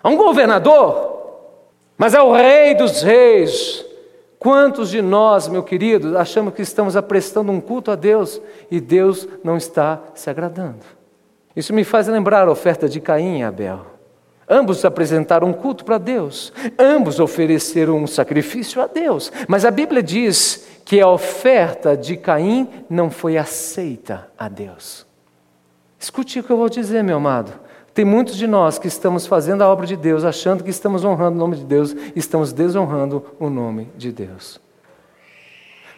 É 0.02 0.08
um 0.08 0.16
governador, 0.16 1.18
mas 1.96 2.14
é 2.14 2.20
o 2.20 2.32
rei 2.32 2.74
dos 2.74 3.02
reis. 3.02 3.84
Quantos 4.38 4.88
de 4.88 5.02
nós, 5.02 5.46
meu 5.48 5.62
querido, 5.62 6.16
achamos 6.16 6.54
que 6.54 6.62
estamos 6.62 6.96
aprestando 6.96 7.52
um 7.52 7.60
culto 7.60 7.90
a 7.90 7.94
Deus 7.94 8.40
e 8.70 8.80
Deus 8.80 9.28
não 9.44 9.56
está 9.56 10.00
se 10.14 10.30
agradando? 10.30 10.84
Isso 11.54 11.74
me 11.74 11.84
faz 11.84 12.08
lembrar 12.08 12.48
a 12.48 12.50
oferta 12.50 12.88
de 12.88 13.00
Caim 13.00 13.40
e 13.40 13.42
Abel. 13.42 13.99
Ambos 14.52 14.84
apresentaram 14.84 15.46
um 15.46 15.52
culto 15.52 15.84
para 15.84 15.96
Deus, 15.96 16.52
ambos 16.76 17.20
ofereceram 17.20 17.96
um 17.98 18.06
sacrifício 18.08 18.82
a 18.82 18.88
Deus, 18.88 19.30
mas 19.46 19.64
a 19.64 19.70
Bíblia 19.70 20.02
diz 20.02 20.66
que 20.84 21.00
a 21.00 21.06
oferta 21.06 21.96
de 21.96 22.16
Caim 22.16 22.68
não 22.90 23.10
foi 23.10 23.38
aceita 23.38 24.28
a 24.36 24.48
Deus. 24.48 25.06
Escute 26.00 26.40
o 26.40 26.42
que 26.42 26.50
eu 26.50 26.56
vou 26.56 26.68
dizer, 26.68 27.04
meu 27.04 27.18
amado. 27.18 27.52
Tem 27.94 28.04
muitos 28.04 28.34
de 28.34 28.48
nós 28.48 28.76
que 28.76 28.88
estamos 28.88 29.24
fazendo 29.24 29.62
a 29.62 29.68
obra 29.68 29.86
de 29.86 29.96
Deus, 29.96 30.24
achando 30.24 30.64
que 30.64 30.70
estamos 30.70 31.04
honrando 31.04 31.36
o 31.36 31.38
nome 31.38 31.56
de 31.56 31.64
Deus, 31.64 31.94
estamos 32.16 32.52
desonrando 32.52 33.24
o 33.38 33.48
nome 33.48 33.88
de 33.96 34.10
Deus. 34.10 34.60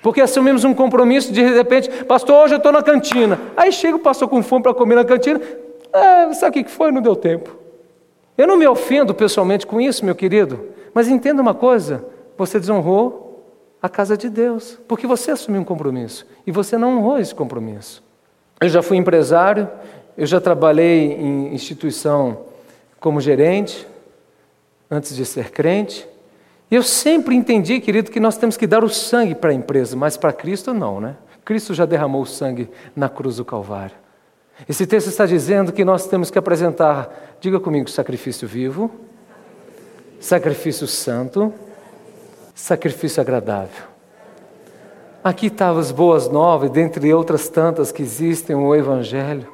Porque 0.03 0.21
assumimos 0.21 0.63
um 0.65 0.75
compromisso 0.75 1.33
de, 1.33 1.43
de 1.43 1.55
repente, 1.55 1.89
pastor, 2.05 2.45
hoje 2.45 2.55
eu 2.55 2.59
estou 2.59 2.73
na 2.73 2.83
cantina. 2.83 3.41
Aí 3.57 3.73
chega 3.73 3.97
o 3.97 4.01
pastor 4.01 4.29
com 4.29 4.43
fome 4.43 4.63
para 4.63 4.75
comer 4.75 4.97
na 4.97 5.05
cantina. 5.05 5.41
Ah, 5.91 6.35
sabe 6.35 6.61
o 6.61 6.65
que 6.65 6.71
foi? 6.71 6.93
Não 6.93 7.01
deu 7.01 7.17
tempo. 7.17 7.62
Eu 8.37 8.47
não 8.47 8.57
me 8.57 8.67
ofendo 8.67 9.15
pessoalmente 9.15 9.67
com 9.67 9.81
isso, 9.81 10.05
meu 10.05 10.15
querido, 10.15 10.69
mas 10.95 11.09
entenda 11.09 11.43
uma 11.43 11.55
coisa: 11.55 12.05
você 12.37 12.59
desonrou 12.59 13.45
a 13.81 13.89
casa 13.89 14.17
de 14.17 14.29
Deus, 14.29 14.79
porque 14.87 15.07
você 15.07 15.33
assumiu 15.33 15.61
um 15.61 15.65
compromisso 15.65 16.27
e 16.47 16.53
você 16.53 16.79
não 16.79 16.99
honrou 16.99 17.19
esse 17.19 17.35
compromisso. 17.35 18.03
Eu 18.61 18.69
já 18.69 18.83
fui 18.83 18.97
empresário, 18.97 19.69
eu 20.17 20.27
já 20.27 20.41
trabalhei 20.41 21.13
em 21.13 21.53
instituição 21.53 22.43
como 23.01 23.21
gerente, 23.21 23.87
antes 24.91 25.17
de 25.17 25.25
ser 25.25 25.51
crente, 25.51 26.07
eu 26.73 26.83
sempre 26.83 27.35
entendi, 27.35 27.81
querido, 27.81 28.11
que 28.11 28.19
nós 28.19 28.39
temos 28.39 28.57
que 28.57 28.67
dar 28.67 28.83
o 28.83 28.89
sangue 28.89 29.35
para 29.35 29.51
a 29.51 29.55
empresa, 29.55 29.95
mas 29.95 30.17
para 30.17 30.33
Cristo 30.33 30.73
não, 30.73 31.03
né? 31.03 31.17
Cristo 31.45 31.75
já 31.75 31.85
derramou 31.85 32.23
o 32.23 32.27
sangue 32.27 32.71
na 32.97 33.11
cruz 33.11 33.37
do 33.37 33.45
Calvário. 33.45 33.95
Esse 34.69 34.87
texto 34.87 35.09
está 35.09 35.27
dizendo 35.27 35.73
que 35.73 35.85
nós 35.85 36.07
temos 36.07 36.31
que 36.31 36.39
apresentar, 36.39 37.37
diga 37.41 37.59
comigo, 37.59 37.91
sacrifício 37.91 38.47
vivo, 38.47 38.91
sacrifício 40.21 40.87
santo, 40.87 41.53
sacrifício 42.55 43.21
agradável. 43.21 43.93
Aqui 45.25 45.47
estavam 45.47 45.81
as 45.81 45.91
boas 45.91 46.29
novas, 46.29 46.71
dentre 46.71 47.13
outras 47.13 47.49
tantas 47.49 47.93
que 47.93 48.03
existem, 48.03 48.55
o 48.57 48.75
Evangelho. 48.75 49.49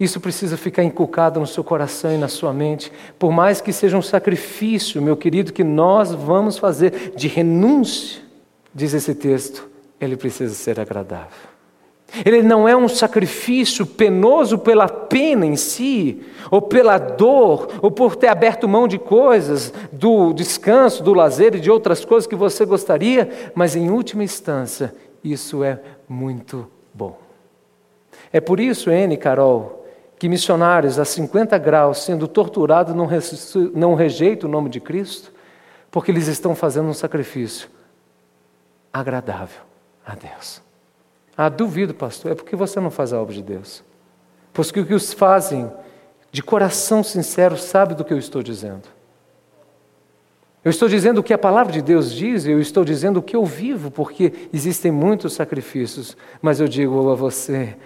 Isso 0.00 0.18
precisa 0.20 0.56
ficar 0.56 0.82
inculcado 0.82 1.38
no 1.38 1.46
seu 1.46 1.62
coração 1.62 2.12
e 2.12 2.18
na 2.18 2.28
sua 2.28 2.52
mente. 2.52 2.90
Por 3.18 3.30
mais 3.30 3.60
que 3.60 3.72
seja 3.72 3.96
um 3.96 4.02
sacrifício, 4.02 5.00
meu 5.00 5.16
querido, 5.16 5.52
que 5.52 5.62
nós 5.62 6.12
vamos 6.12 6.58
fazer 6.58 7.12
de 7.14 7.28
renúncia, 7.28 8.22
diz 8.74 8.94
esse 8.94 9.14
texto, 9.14 9.68
ele 10.00 10.16
precisa 10.16 10.54
ser 10.54 10.80
agradável. 10.80 11.51
Ele 12.24 12.42
não 12.42 12.68
é 12.68 12.76
um 12.76 12.88
sacrifício 12.88 13.86
penoso 13.86 14.58
pela 14.58 14.86
pena 14.86 15.46
em 15.46 15.56
si, 15.56 16.22
ou 16.50 16.60
pela 16.60 16.98
dor, 16.98 17.68
ou 17.80 17.90
por 17.90 18.16
ter 18.16 18.28
aberto 18.28 18.68
mão 18.68 18.86
de 18.86 18.98
coisas, 18.98 19.72
do 19.90 20.32
descanso, 20.32 21.02
do 21.02 21.14
lazer 21.14 21.54
e 21.54 21.60
de 21.60 21.70
outras 21.70 22.04
coisas 22.04 22.26
que 22.26 22.36
você 22.36 22.66
gostaria, 22.66 23.52
mas 23.54 23.74
em 23.74 23.88
última 23.88 24.22
instância, 24.22 24.94
isso 25.24 25.64
é 25.64 25.80
muito 26.06 26.68
bom. 26.92 27.18
É 28.30 28.40
por 28.40 28.60
isso, 28.60 28.90
N. 28.90 29.16
Carol, 29.16 29.86
que 30.18 30.28
missionários 30.28 30.98
a 30.98 31.04
50 31.04 31.56
graus 31.56 32.04
sendo 32.04 32.28
torturados 32.28 32.94
não, 32.94 33.08
não 33.74 33.94
rejeitam 33.94 34.48
o 34.48 34.52
nome 34.52 34.68
de 34.68 34.80
Cristo, 34.80 35.32
porque 35.90 36.10
eles 36.10 36.28
estão 36.28 36.54
fazendo 36.54 36.88
um 36.88 36.94
sacrifício 36.94 37.68
agradável 38.92 39.62
a 40.04 40.14
Deus. 40.14 40.62
Ah, 41.36 41.48
duvido, 41.48 41.94
pastor, 41.94 42.32
é 42.32 42.34
porque 42.34 42.54
você 42.54 42.78
não 42.80 42.90
faz 42.90 43.12
a 43.12 43.20
obra 43.20 43.34
de 43.34 43.42
Deus. 43.42 43.82
Pois 44.52 44.70
que 44.70 44.80
o 44.80 44.86
que 44.86 44.94
os 44.94 45.12
fazem 45.12 45.70
de 46.30 46.42
coração 46.42 47.02
sincero 47.02 47.56
sabe 47.56 47.94
do 47.94 48.04
que 48.04 48.12
eu 48.12 48.18
estou 48.18 48.42
dizendo. 48.42 48.88
Eu 50.64 50.70
estou 50.70 50.88
dizendo 50.88 51.18
o 51.18 51.22
que 51.22 51.34
a 51.34 51.38
palavra 51.38 51.72
de 51.72 51.82
Deus 51.82 52.12
diz, 52.12 52.46
eu 52.46 52.60
estou 52.60 52.84
dizendo 52.84 53.18
o 53.18 53.22
que 53.22 53.34
eu 53.34 53.44
vivo, 53.44 53.90
porque 53.90 54.48
existem 54.52 54.92
muitos 54.92 55.32
sacrifícios, 55.32 56.16
mas 56.40 56.60
eu 56.60 56.68
digo 56.68 57.10
a 57.10 57.14
você: 57.14 57.76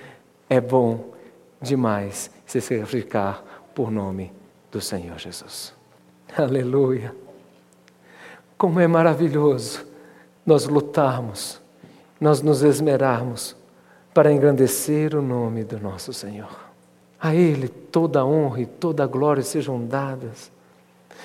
é 0.49 0.61
bom 0.61 1.13
demais 1.61 2.31
se 2.45 2.61
sacrificar 2.61 3.43
por 3.75 3.91
nome 3.91 4.33
do 4.71 4.81
Senhor 4.81 5.19
Jesus. 5.19 5.73
Aleluia. 6.37 7.15
Como 8.59 8.79
é 8.79 8.87
maravilhoso 8.87 9.87
nós 10.45 10.67
lutarmos, 10.67 11.61
nós 12.21 12.41
nos 12.41 12.63
esmerarmos 12.63 13.57
para 14.15 14.33
engrandecer 14.33 15.15
o 15.15 15.21
nome 15.21 15.63
do 15.63 15.79
nosso 15.79 16.13
Senhor. 16.13 16.67
A 17.21 17.35
Ele 17.35 17.69
toda 17.69 18.21
a 18.21 18.25
honra 18.25 18.63
e 18.63 18.67
toda 18.67 19.05
a 19.05 19.07
glória 19.07 19.43
sejam 19.43 19.85
dadas. 19.85 20.51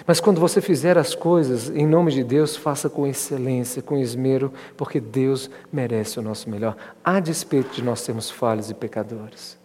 Mas 0.05 0.19
quando 0.19 0.41
você 0.41 0.61
fizer 0.61 0.97
as 0.97 1.13
coisas 1.13 1.69
em 1.69 1.85
nome 1.85 2.11
de 2.11 2.23
Deus, 2.23 2.55
faça 2.55 2.89
com 2.89 3.05
excelência, 3.05 3.81
com 3.81 3.97
esmero, 3.97 4.51
porque 4.75 4.99
Deus 4.99 5.49
merece 5.71 6.19
o 6.19 6.21
nosso 6.21 6.49
melhor, 6.49 6.75
a 7.03 7.19
despeito 7.19 7.75
de 7.75 7.83
nós 7.83 7.99
sermos 7.99 8.29
falhos 8.29 8.69
e 8.69 8.73
pecadores. 8.73 9.57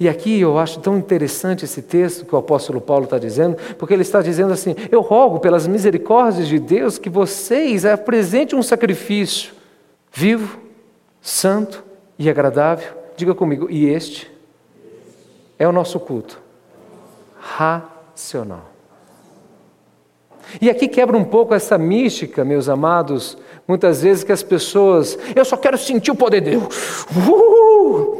E 0.00 0.08
aqui 0.08 0.40
eu 0.40 0.58
acho 0.58 0.80
tão 0.80 0.96
interessante 0.96 1.64
esse 1.64 1.82
texto 1.82 2.24
que 2.24 2.34
o 2.34 2.38
apóstolo 2.38 2.80
Paulo 2.80 3.04
está 3.04 3.18
dizendo, 3.18 3.56
porque 3.78 3.92
ele 3.92 4.02
está 4.02 4.22
dizendo 4.22 4.52
assim: 4.52 4.74
Eu 4.90 5.02
rogo 5.02 5.40
pelas 5.40 5.66
misericórdias 5.66 6.48
de 6.48 6.58
Deus 6.58 6.96
que 6.96 7.10
vocês 7.10 7.84
apresentem 7.84 8.58
um 8.58 8.62
sacrifício 8.62 9.52
vivo, 10.14 10.58
santo 11.20 11.84
e 12.18 12.30
agradável. 12.30 12.94
Diga 13.16 13.34
comigo, 13.34 13.68
e 13.68 13.86
este 13.86 14.30
é 15.58 15.66
o 15.68 15.72
nosso 15.72 15.98
culto 16.00 16.40
racional. 17.38 18.72
E 20.60 20.70
aqui 20.70 20.86
quebra 20.86 21.16
um 21.16 21.24
pouco 21.24 21.54
essa 21.54 21.76
mística, 21.76 22.44
meus 22.44 22.68
amados, 22.68 23.36
muitas 23.66 24.02
vezes 24.02 24.22
que 24.22 24.30
as 24.30 24.42
pessoas, 24.42 25.18
eu 25.34 25.44
só 25.44 25.56
quero 25.56 25.76
sentir 25.76 26.10
o 26.10 26.14
poder 26.14 26.40
de 26.40 26.50
Deus. 26.50 27.06
Uh, 27.28 28.18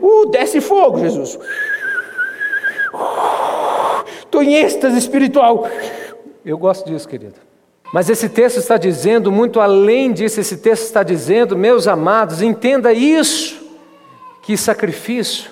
uh, 0.00 0.30
desce 0.30 0.60
fogo, 0.60 1.00
Jesus. 1.00 1.38
Estou 4.18 4.42
em 4.42 4.54
êxtase 4.54 4.98
espiritual. 4.98 5.66
Eu 6.44 6.58
gosto 6.58 6.88
disso, 6.88 7.08
querido. 7.08 7.46
Mas 7.92 8.10
esse 8.10 8.28
texto 8.28 8.58
está 8.58 8.76
dizendo 8.76 9.30
muito 9.30 9.60
além 9.60 10.12
disso, 10.12 10.40
esse 10.40 10.56
texto 10.56 10.84
está 10.84 11.02
dizendo, 11.02 11.56
meus 11.56 11.86
amados, 11.86 12.42
entenda 12.42 12.92
isso, 12.92 13.64
que 14.42 14.56
sacrifício 14.56 15.50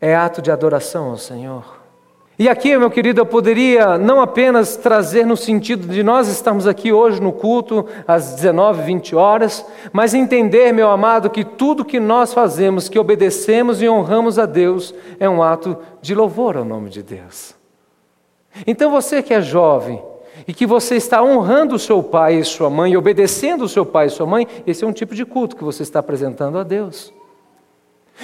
é 0.00 0.14
ato 0.14 0.42
de 0.42 0.50
adoração 0.50 1.10
ao 1.10 1.16
Senhor. 1.16 1.84
E 2.36 2.48
aqui, 2.48 2.76
meu 2.76 2.90
querido, 2.90 3.20
eu 3.20 3.26
poderia 3.26 3.96
não 3.96 4.20
apenas 4.20 4.76
trazer 4.76 5.24
no 5.24 5.36
sentido 5.36 5.86
de 5.86 6.02
nós 6.02 6.26
estarmos 6.26 6.66
aqui 6.66 6.92
hoje 6.92 7.22
no 7.22 7.32
culto 7.32 7.86
às 8.08 8.34
19, 8.34 8.82
20 8.82 9.14
horas, 9.14 9.64
mas 9.92 10.14
entender, 10.14 10.72
meu 10.72 10.90
amado, 10.90 11.30
que 11.30 11.44
tudo 11.44 11.84
que 11.84 12.00
nós 12.00 12.34
fazemos, 12.34 12.88
que 12.88 12.98
obedecemos 12.98 13.80
e 13.80 13.88
honramos 13.88 14.36
a 14.36 14.46
Deus, 14.46 14.92
é 15.20 15.28
um 15.28 15.44
ato 15.44 15.78
de 16.02 16.12
louvor 16.12 16.56
ao 16.56 16.64
nome 16.64 16.90
de 16.90 17.04
Deus. 17.04 17.54
Então 18.66 18.90
você 18.90 19.22
que 19.22 19.32
é 19.32 19.40
jovem 19.40 20.02
e 20.46 20.52
que 20.52 20.66
você 20.66 20.96
está 20.96 21.22
honrando 21.22 21.74
o 21.74 21.78
seu 21.78 22.02
pai 22.02 22.36
e 22.36 22.44
sua 22.44 22.68
mãe, 22.68 22.96
obedecendo 22.96 23.64
o 23.64 23.68
seu 23.68 23.86
pai 23.86 24.06
e 24.06 24.10
sua 24.10 24.26
mãe, 24.26 24.46
esse 24.66 24.84
é 24.84 24.86
um 24.86 24.92
tipo 24.92 25.14
de 25.14 25.24
culto 25.24 25.56
que 25.56 25.64
você 25.64 25.82
está 25.82 26.00
apresentando 26.00 26.58
a 26.58 26.62
Deus. 26.62 27.12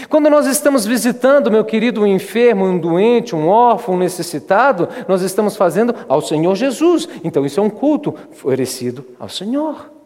Quando 0.08 0.30
nós 0.30 0.46
estamos 0.46 0.86
visitando, 0.86 1.50
meu 1.50 1.64
querido, 1.64 2.02
um 2.02 2.06
enfermo, 2.06 2.64
um 2.64 2.78
doente, 2.78 3.34
um 3.34 3.48
órfão, 3.48 3.94
um 3.94 3.98
necessitado, 3.98 4.88
nós 5.08 5.22
estamos 5.22 5.56
fazendo 5.56 5.94
ao 6.08 6.22
Senhor 6.22 6.54
Jesus. 6.54 7.08
Então 7.24 7.44
isso 7.44 7.58
é 7.58 7.62
um 7.62 7.70
culto 7.70 8.14
oferecido 8.30 9.04
ao 9.18 9.28
Senhor. 9.28 9.99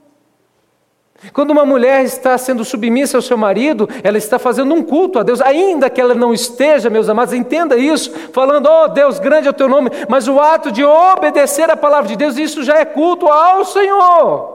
Quando 1.32 1.52
uma 1.52 1.64
mulher 1.64 2.04
está 2.04 2.36
sendo 2.36 2.64
submissa 2.64 3.16
ao 3.16 3.22
seu 3.22 3.36
marido, 3.36 3.88
ela 4.02 4.18
está 4.18 4.38
fazendo 4.38 4.74
um 4.74 4.82
culto 4.82 5.18
a 5.18 5.22
Deus, 5.22 5.40
ainda 5.40 5.88
que 5.88 6.00
ela 6.00 6.14
não 6.14 6.34
esteja, 6.34 6.90
meus 6.90 7.08
amados, 7.08 7.32
entenda 7.32 7.76
isso, 7.76 8.10
falando, 8.32 8.68
oh 8.68 8.88
Deus, 8.88 9.18
grande 9.18 9.46
é 9.46 9.50
o 9.50 9.54
teu 9.54 9.68
nome, 9.68 9.90
mas 10.08 10.28
o 10.28 10.38
ato 10.38 10.70
de 10.70 10.84
obedecer 10.84 11.70
a 11.70 11.76
palavra 11.76 12.08
de 12.08 12.16
Deus, 12.16 12.36
isso 12.36 12.62
já 12.62 12.78
é 12.78 12.84
culto 12.84 13.26
ao 13.26 13.64
Senhor. 13.64 14.52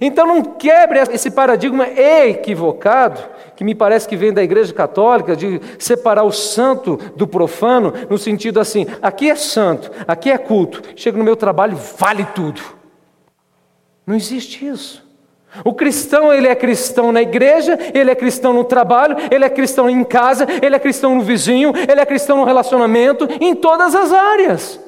Então 0.00 0.26
não 0.26 0.42
quebre 0.42 1.00
esse 1.10 1.32
paradigma 1.32 1.86
equivocado, 1.88 3.20
que 3.56 3.64
me 3.64 3.74
parece 3.74 4.08
que 4.08 4.16
vem 4.16 4.32
da 4.32 4.42
Igreja 4.42 4.72
Católica, 4.72 5.34
de 5.34 5.60
separar 5.78 6.22
o 6.22 6.30
santo 6.30 6.96
do 7.16 7.26
profano, 7.26 7.92
no 8.08 8.16
sentido 8.16 8.60
assim: 8.60 8.86
aqui 9.02 9.28
é 9.28 9.34
santo, 9.34 9.90
aqui 10.06 10.30
é 10.30 10.38
culto, 10.38 10.80
chego 10.94 11.18
no 11.18 11.24
meu 11.24 11.34
trabalho, 11.34 11.76
vale 11.98 12.24
tudo. 12.34 12.79
Não 14.06 14.14
existe 14.14 14.66
isso. 14.66 15.08
O 15.64 15.74
cristão, 15.74 16.32
ele 16.32 16.46
é 16.46 16.54
cristão 16.54 17.10
na 17.10 17.22
igreja, 17.22 17.78
ele 17.92 18.10
é 18.10 18.14
cristão 18.14 18.52
no 18.52 18.62
trabalho, 18.62 19.16
ele 19.30 19.44
é 19.44 19.50
cristão 19.50 19.90
em 19.90 20.04
casa, 20.04 20.46
ele 20.62 20.76
é 20.76 20.78
cristão 20.78 21.16
no 21.16 21.22
vizinho, 21.22 21.72
ele 21.88 22.00
é 22.00 22.06
cristão 22.06 22.36
no 22.36 22.44
relacionamento, 22.44 23.28
em 23.40 23.54
todas 23.54 23.94
as 23.94 24.12
áreas. 24.12 24.80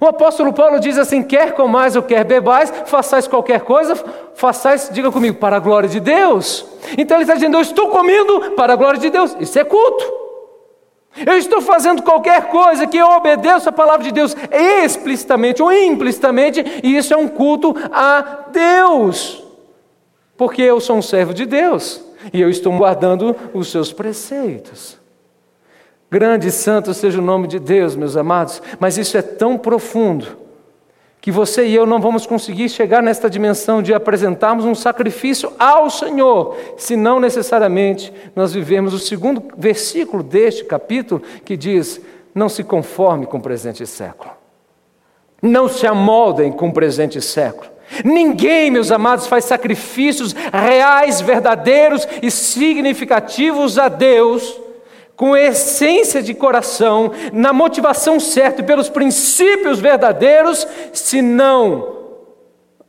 O 0.00 0.06
apóstolo 0.06 0.52
Paulo 0.52 0.80
diz 0.80 0.98
assim: 0.98 1.22
quer 1.22 1.52
comais 1.52 1.96
ou 1.96 2.02
quer 2.02 2.24
bebais, 2.24 2.72
façais 2.86 3.26
qualquer 3.26 3.60
coisa, 3.60 3.94
façais, 4.34 4.90
diga 4.92 5.10
comigo, 5.10 5.38
para 5.38 5.56
a 5.56 5.60
glória 5.60 5.88
de 5.88 6.00
Deus. 6.00 6.66
Então 6.98 7.16
ele 7.16 7.22
está 7.22 7.34
dizendo: 7.34 7.56
eu 7.56 7.62
estou 7.62 7.88
comendo 7.88 8.52
para 8.52 8.72
a 8.72 8.76
glória 8.76 9.00
de 9.00 9.08
Deus. 9.08 9.36
Isso 9.40 9.58
é 9.58 9.64
culto. 9.64 10.25
Eu 11.24 11.36
estou 11.38 11.60
fazendo 11.60 12.02
qualquer 12.02 12.48
coisa 12.48 12.86
que 12.86 12.96
eu 12.96 13.06
obedeça 13.06 13.70
a 13.70 13.72
palavra 13.72 14.04
de 14.04 14.12
Deus 14.12 14.36
explicitamente 14.84 15.62
ou 15.62 15.72
implicitamente, 15.72 16.64
e 16.82 16.96
isso 16.96 17.14
é 17.14 17.16
um 17.16 17.28
culto 17.28 17.74
a 17.92 18.46
Deus. 18.52 19.42
Porque 20.36 20.62
eu 20.62 20.80
sou 20.80 20.96
um 20.96 21.02
servo 21.02 21.32
de 21.32 21.46
Deus 21.46 22.04
e 22.32 22.40
eu 22.40 22.50
estou 22.50 22.76
guardando 22.76 23.34
os 23.54 23.70
seus 23.70 23.92
preceitos. 23.92 24.98
Grande 26.10 26.48
e 26.48 26.52
santo 26.52 26.92
seja 26.94 27.18
o 27.18 27.24
nome 27.24 27.48
de 27.48 27.58
Deus, 27.58 27.96
meus 27.96 28.16
amados, 28.16 28.62
mas 28.78 28.96
isso 28.98 29.16
é 29.16 29.22
tão 29.22 29.56
profundo 29.58 30.45
que 31.26 31.32
você 31.32 31.66
e 31.66 31.74
eu 31.74 31.84
não 31.84 31.98
vamos 31.98 32.24
conseguir 32.24 32.68
chegar 32.68 33.02
nesta 33.02 33.28
dimensão 33.28 33.82
de 33.82 33.92
apresentarmos 33.92 34.64
um 34.64 34.76
sacrifício 34.76 35.52
ao 35.58 35.90
Senhor, 35.90 36.56
se 36.76 36.94
não 36.94 37.18
necessariamente 37.18 38.12
nós 38.36 38.52
vivemos 38.52 38.94
o 38.94 38.98
segundo 39.00 39.42
versículo 39.58 40.22
deste 40.22 40.64
capítulo 40.64 41.20
que 41.44 41.56
diz: 41.56 42.00
Não 42.32 42.48
se 42.48 42.62
conforme 42.62 43.26
com 43.26 43.38
o 43.38 43.42
presente 43.42 43.84
século, 43.88 44.30
não 45.42 45.68
se 45.68 45.84
amoldem 45.84 46.52
com 46.52 46.68
o 46.68 46.72
presente 46.72 47.20
século. 47.20 47.72
Ninguém, 48.04 48.70
meus 48.70 48.92
amados, 48.92 49.26
faz 49.26 49.46
sacrifícios 49.46 50.32
reais, 50.32 51.20
verdadeiros 51.20 52.06
e 52.22 52.30
significativos 52.30 53.80
a 53.80 53.88
Deus 53.88 54.60
com 55.16 55.34
essência 55.34 56.22
de 56.22 56.34
coração, 56.34 57.10
na 57.32 57.52
motivação 57.52 58.20
certa 58.20 58.60
e 58.60 58.64
pelos 58.64 58.88
princípios 58.90 59.80
verdadeiros, 59.80 60.68
se 60.92 61.22
não 61.22 61.96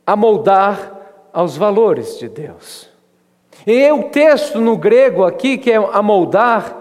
amoldar 0.06 0.92
aos 1.32 1.56
valores 1.56 2.18
de 2.18 2.28
Deus. 2.28 2.88
E 3.66 3.90
o 3.90 4.04
texto 4.04 4.60
no 4.60 4.76
grego 4.76 5.24
aqui, 5.24 5.58
que 5.58 5.70
é 5.70 5.76
amoldar, 5.76 6.76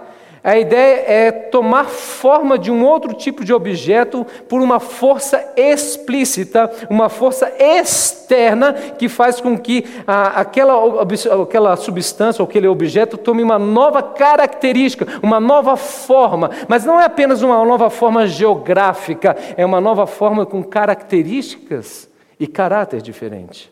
a 0.48 0.58
ideia 0.58 1.04
é 1.06 1.30
tomar 1.30 1.88
forma 1.88 2.58
de 2.58 2.72
um 2.72 2.86
outro 2.86 3.14
tipo 3.14 3.44
de 3.44 3.54
objeto 3.54 4.26
por 4.48 4.62
uma 4.62 4.80
força 4.80 5.46
explícita, 5.58 6.72
uma 6.90 7.10
força 7.10 7.52
externa 7.60 8.72
que 8.72 9.10
faz 9.10 9.42
com 9.42 9.58
que 9.58 9.84
a, 10.08 10.40
aquela, 10.40 10.74
aquela 11.44 11.76
substância 11.76 12.42
ou 12.42 12.48
aquele 12.48 12.66
objeto 12.66 13.18
tome 13.18 13.44
uma 13.44 13.60
nova 13.60 14.02
característica, 14.02 15.20
uma 15.22 15.38
nova 15.38 15.76
forma. 15.76 16.50
Mas 16.66 16.86
não 16.86 16.98
é 16.98 17.04
apenas 17.04 17.42
uma 17.42 17.66
nova 17.66 17.90
forma 17.90 18.26
geográfica, 18.26 19.36
é 19.58 19.66
uma 19.66 19.82
nova 19.82 20.08
forma 20.08 20.46
com 20.46 20.64
características 20.64 22.10
e 22.40 22.48
caráter 22.48 23.02
diferente. 23.02 23.70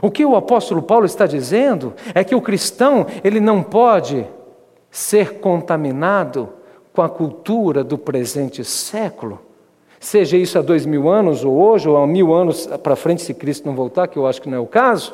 O 0.00 0.10
que 0.10 0.24
o 0.24 0.36
apóstolo 0.36 0.80
Paulo 0.80 1.04
está 1.04 1.26
dizendo 1.26 1.92
é 2.14 2.24
que 2.24 2.34
o 2.34 2.40
cristão 2.40 3.06
ele 3.22 3.40
não 3.40 3.62
pode 3.62 4.26
ser 4.96 5.40
contaminado 5.40 6.48
com 6.94 7.02
a 7.02 7.08
cultura 7.08 7.84
do 7.84 7.98
presente 7.98 8.64
século, 8.64 9.38
seja 10.00 10.38
isso 10.38 10.58
há 10.58 10.62
dois 10.62 10.86
mil 10.86 11.10
anos, 11.10 11.44
ou 11.44 11.54
hoje, 11.54 11.86
ou 11.86 11.98
há 11.98 12.06
mil 12.06 12.32
anos 12.32 12.66
para 12.82 12.96
frente, 12.96 13.20
se 13.20 13.34
Cristo 13.34 13.66
não 13.66 13.74
voltar, 13.74 14.08
que 14.08 14.16
eu 14.16 14.26
acho 14.26 14.40
que 14.40 14.48
não 14.48 14.56
é 14.56 14.60
o 14.60 14.66
caso, 14.66 15.12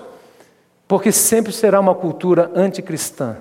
porque 0.87 1.11
sempre 1.11 1.53
será 1.53 1.81
uma 1.81 1.97
cultura 1.97 2.49
anticristã, 2.55 3.39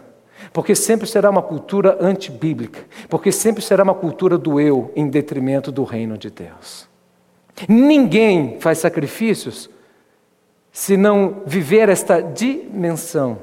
porque 0.51 0.73
sempre 0.73 1.07
será 1.07 1.29
uma 1.29 1.43
cultura 1.43 1.95
antibíblica, 2.01 2.85
porque 3.07 3.31
sempre 3.31 3.61
será 3.61 3.83
uma 3.83 3.93
cultura 3.93 4.35
do 4.35 4.59
eu 4.59 4.91
em 4.95 5.07
detrimento 5.07 5.71
do 5.71 5.83
reino 5.83 6.17
de 6.17 6.31
Deus. 6.31 6.89
Ninguém 7.69 8.59
faz 8.59 8.79
sacrifícios 8.79 9.69
se 10.71 10.97
não 10.97 11.43
viver 11.45 11.87
esta 11.87 12.19
dimensão 12.19 13.37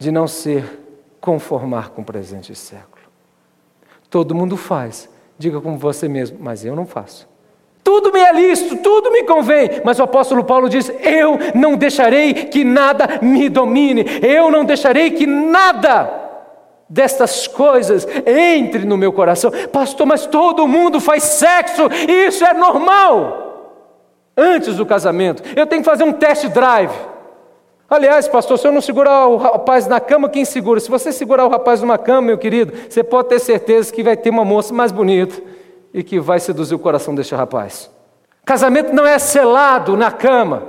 de 0.00 0.10
não 0.10 0.26
ser 0.26 0.87
conformar 1.20 1.90
com 1.90 2.02
o 2.02 2.04
presente 2.04 2.54
século. 2.54 3.02
Todo 4.10 4.34
mundo 4.34 4.56
faz. 4.56 5.08
Diga 5.38 5.60
como 5.60 5.76
você 5.76 6.08
mesmo, 6.08 6.38
mas 6.40 6.64
eu 6.64 6.74
não 6.74 6.86
faço. 6.86 7.28
Tudo 7.84 8.12
me 8.12 8.20
é 8.20 8.32
lícito, 8.32 8.76
tudo 8.82 9.10
me 9.10 9.22
convém, 9.24 9.80
mas 9.84 9.98
o 9.98 10.02
apóstolo 10.02 10.44
Paulo 10.44 10.68
diz: 10.68 10.90
Eu 11.00 11.38
não 11.54 11.76
deixarei 11.76 12.34
que 12.34 12.64
nada 12.64 13.18
me 13.22 13.48
domine, 13.48 14.04
eu 14.22 14.50
não 14.50 14.64
deixarei 14.64 15.10
que 15.10 15.26
nada 15.26 16.26
destas 16.88 17.46
coisas 17.46 18.06
entre 18.26 18.84
no 18.84 18.96
meu 18.96 19.12
coração. 19.12 19.50
Pastor, 19.72 20.06
mas 20.06 20.26
todo 20.26 20.68
mundo 20.68 21.00
faz 21.00 21.22
sexo, 21.24 21.88
isso 22.06 22.44
é 22.44 22.52
normal. 22.52 23.46
Antes 24.36 24.76
do 24.76 24.86
casamento, 24.86 25.42
eu 25.56 25.66
tenho 25.66 25.82
que 25.82 25.88
fazer 25.88 26.04
um 26.04 26.12
test 26.12 26.46
drive. 26.48 26.92
Aliás, 27.90 28.28
pastor, 28.28 28.58
se 28.58 28.66
eu 28.66 28.72
não 28.72 28.82
segurar 28.82 29.26
o 29.28 29.36
rapaz 29.36 29.86
na 29.86 29.98
cama, 29.98 30.28
quem 30.28 30.44
segura? 30.44 30.78
Se 30.78 30.90
você 30.90 31.10
segurar 31.10 31.46
o 31.46 31.48
rapaz 31.48 31.80
numa 31.80 31.96
cama, 31.96 32.22
meu 32.22 32.38
querido, 32.38 32.72
você 32.88 33.02
pode 33.02 33.28
ter 33.28 33.38
certeza 33.38 33.90
que 33.92 34.02
vai 34.02 34.14
ter 34.14 34.28
uma 34.28 34.44
moça 34.44 34.74
mais 34.74 34.92
bonita 34.92 35.40
e 35.94 36.02
que 36.02 36.20
vai 36.20 36.38
seduzir 36.38 36.74
o 36.74 36.78
coração 36.78 37.14
deste 37.14 37.34
rapaz. 37.34 37.90
Casamento 38.44 38.92
não 38.92 39.06
é 39.06 39.18
selado 39.18 39.96
na 39.96 40.10
cama. 40.10 40.64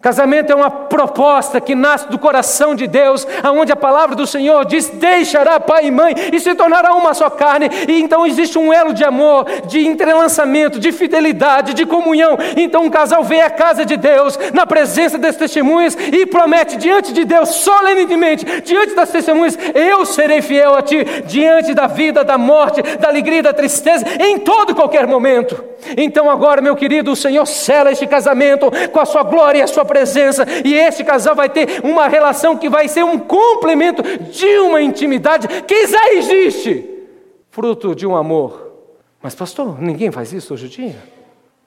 Casamento 0.00 0.52
é 0.52 0.54
uma 0.54 0.70
proposta 0.94 1.60
que 1.60 1.74
nasce 1.74 2.08
do 2.08 2.20
coração 2.20 2.72
de 2.72 2.86
Deus, 2.86 3.26
aonde 3.42 3.72
a 3.72 3.76
palavra 3.76 4.14
do 4.14 4.28
Senhor 4.28 4.64
diz: 4.64 4.88
deixará 4.90 5.58
pai 5.58 5.86
e 5.86 5.90
mãe 5.90 6.14
e 6.32 6.38
se 6.38 6.54
tornará 6.54 6.94
uma 6.94 7.12
só 7.12 7.28
carne. 7.28 7.68
E 7.88 8.00
então 8.00 8.24
existe 8.24 8.56
um 8.56 8.72
elo 8.72 8.94
de 8.94 9.02
amor, 9.02 9.44
de 9.66 9.84
entrelaçamento, 9.84 10.78
de 10.78 10.92
fidelidade, 10.92 11.74
de 11.74 11.84
comunhão. 11.84 12.38
Então 12.56 12.84
um 12.84 12.90
casal 12.90 13.24
vem 13.24 13.42
à 13.42 13.50
casa 13.50 13.84
de 13.84 13.96
Deus, 13.96 14.38
na 14.52 14.64
presença 14.64 15.18
das 15.18 15.34
testemunhas, 15.34 15.96
e 15.96 16.26
promete 16.26 16.76
diante 16.76 17.12
de 17.12 17.24
Deus, 17.24 17.48
solenemente, 17.48 18.44
diante 18.60 18.94
das 18.94 19.10
testemunhas: 19.10 19.58
eu 19.74 20.06
serei 20.06 20.42
fiel 20.42 20.76
a 20.76 20.82
ti, 20.82 21.04
diante 21.26 21.74
da 21.74 21.88
vida, 21.88 22.22
da 22.22 22.38
morte, 22.38 22.80
da 23.00 23.08
alegria, 23.08 23.42
da 23.42 23.52
tristeza, 23.52 24.04
em 24.20 24.38
todo 24.38 24.70
e 24.70 24.74
qualquer 24.76 25.08
momento. 25.08 25.74
Então 25.96 26.30
agora, 26.30 26.62
meu 26.62 26.76
querido, 26.76 27.10
o 27.10 27.16
Senhor 27.16 27.46
sela 27.46 27.90
este 27.90 28.06
casamento 28.06 28.70
com 28.92 29.00
a 29.00 29.04
sua 29.04 29.22
glória 29.22 29.58
e 29.58 29.62
a 29.62 29.66
sua 29.66 29.84
presença, 29.84 30.46
e 30.64 30.83
este 30.84 31.04
casal 31.04 31.34
vai 31.34 31.48
ter 31.48 31.80
uma 31.84 32.08
relação 32.08 32.56
que 32.56 32.68
vai 32.68 32.88
ser 32.88 33.04
um 33.04 33.18
complemento 33.18 34.02
de 34.02 34.58
uma 34.58 34.80
intimidade 34.80 35.48
que 35.62 35.86
já 35.86 36.12
existe, 36.12 36.88
fruto 37.50 37.94
de 37.94 38.06
um 38.06 38.16
amor. 38.16 38.72
Mas, 39.22 39.34
pastor, 39.34 39.80
ninguém 39.80 40.10
faz 40.10 40.32
isso 40.32 40.54
hoje 40.54 40.66
em 40.66 40.68
dia? 40.68 41.02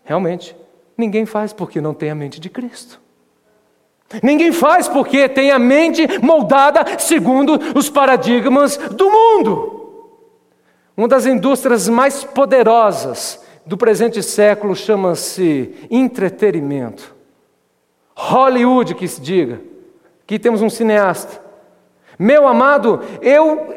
Realmente, 0.03 0.55
ninguém 0.97 1.25
faz 1.25 1.51
porque 1.51 1.81
não 1.81 1.93
tem 1.93 2.09
a 2.09 2.15
mente 2.15 2.39
de 2.39 2.49
Cristo. 2.49 3.01
Ninguém 4.23 4.53
faz 4.53 4.87
porque 4.87 5.27
tem 5.27 5.51
a 5.51 5.59
mente 5.59 6.07
moldada 6.21 6.97
segundo 6.97 7.59
os 7.75 7.89
paradigmas 7.89 8.77
do 8.77 9.09
mundo. 9.09 9.77
Uma 10.95 11.07
das 11.07 11.25
indústrias 11.25 11.89
mais 11.89 12.23
poderosas 12.23 13.43
do 13.65 13.77
presente 13.77 14.23
século 14.23 14.75
chama-se 14.75 15.75
entretenimento. 15.91 17.16
Hollywood 18.19 18.95
que 18.95 19.07
se 19.07 19.21
diga. 19.21 19.61
Aqui 20.23 20.39
temos 20.39 20.63
um 20.63 20.71
cineasta. 20.71 21.39
Meu 22.17 22.47
amado, 22.47 22.99
eu 23.21 23.75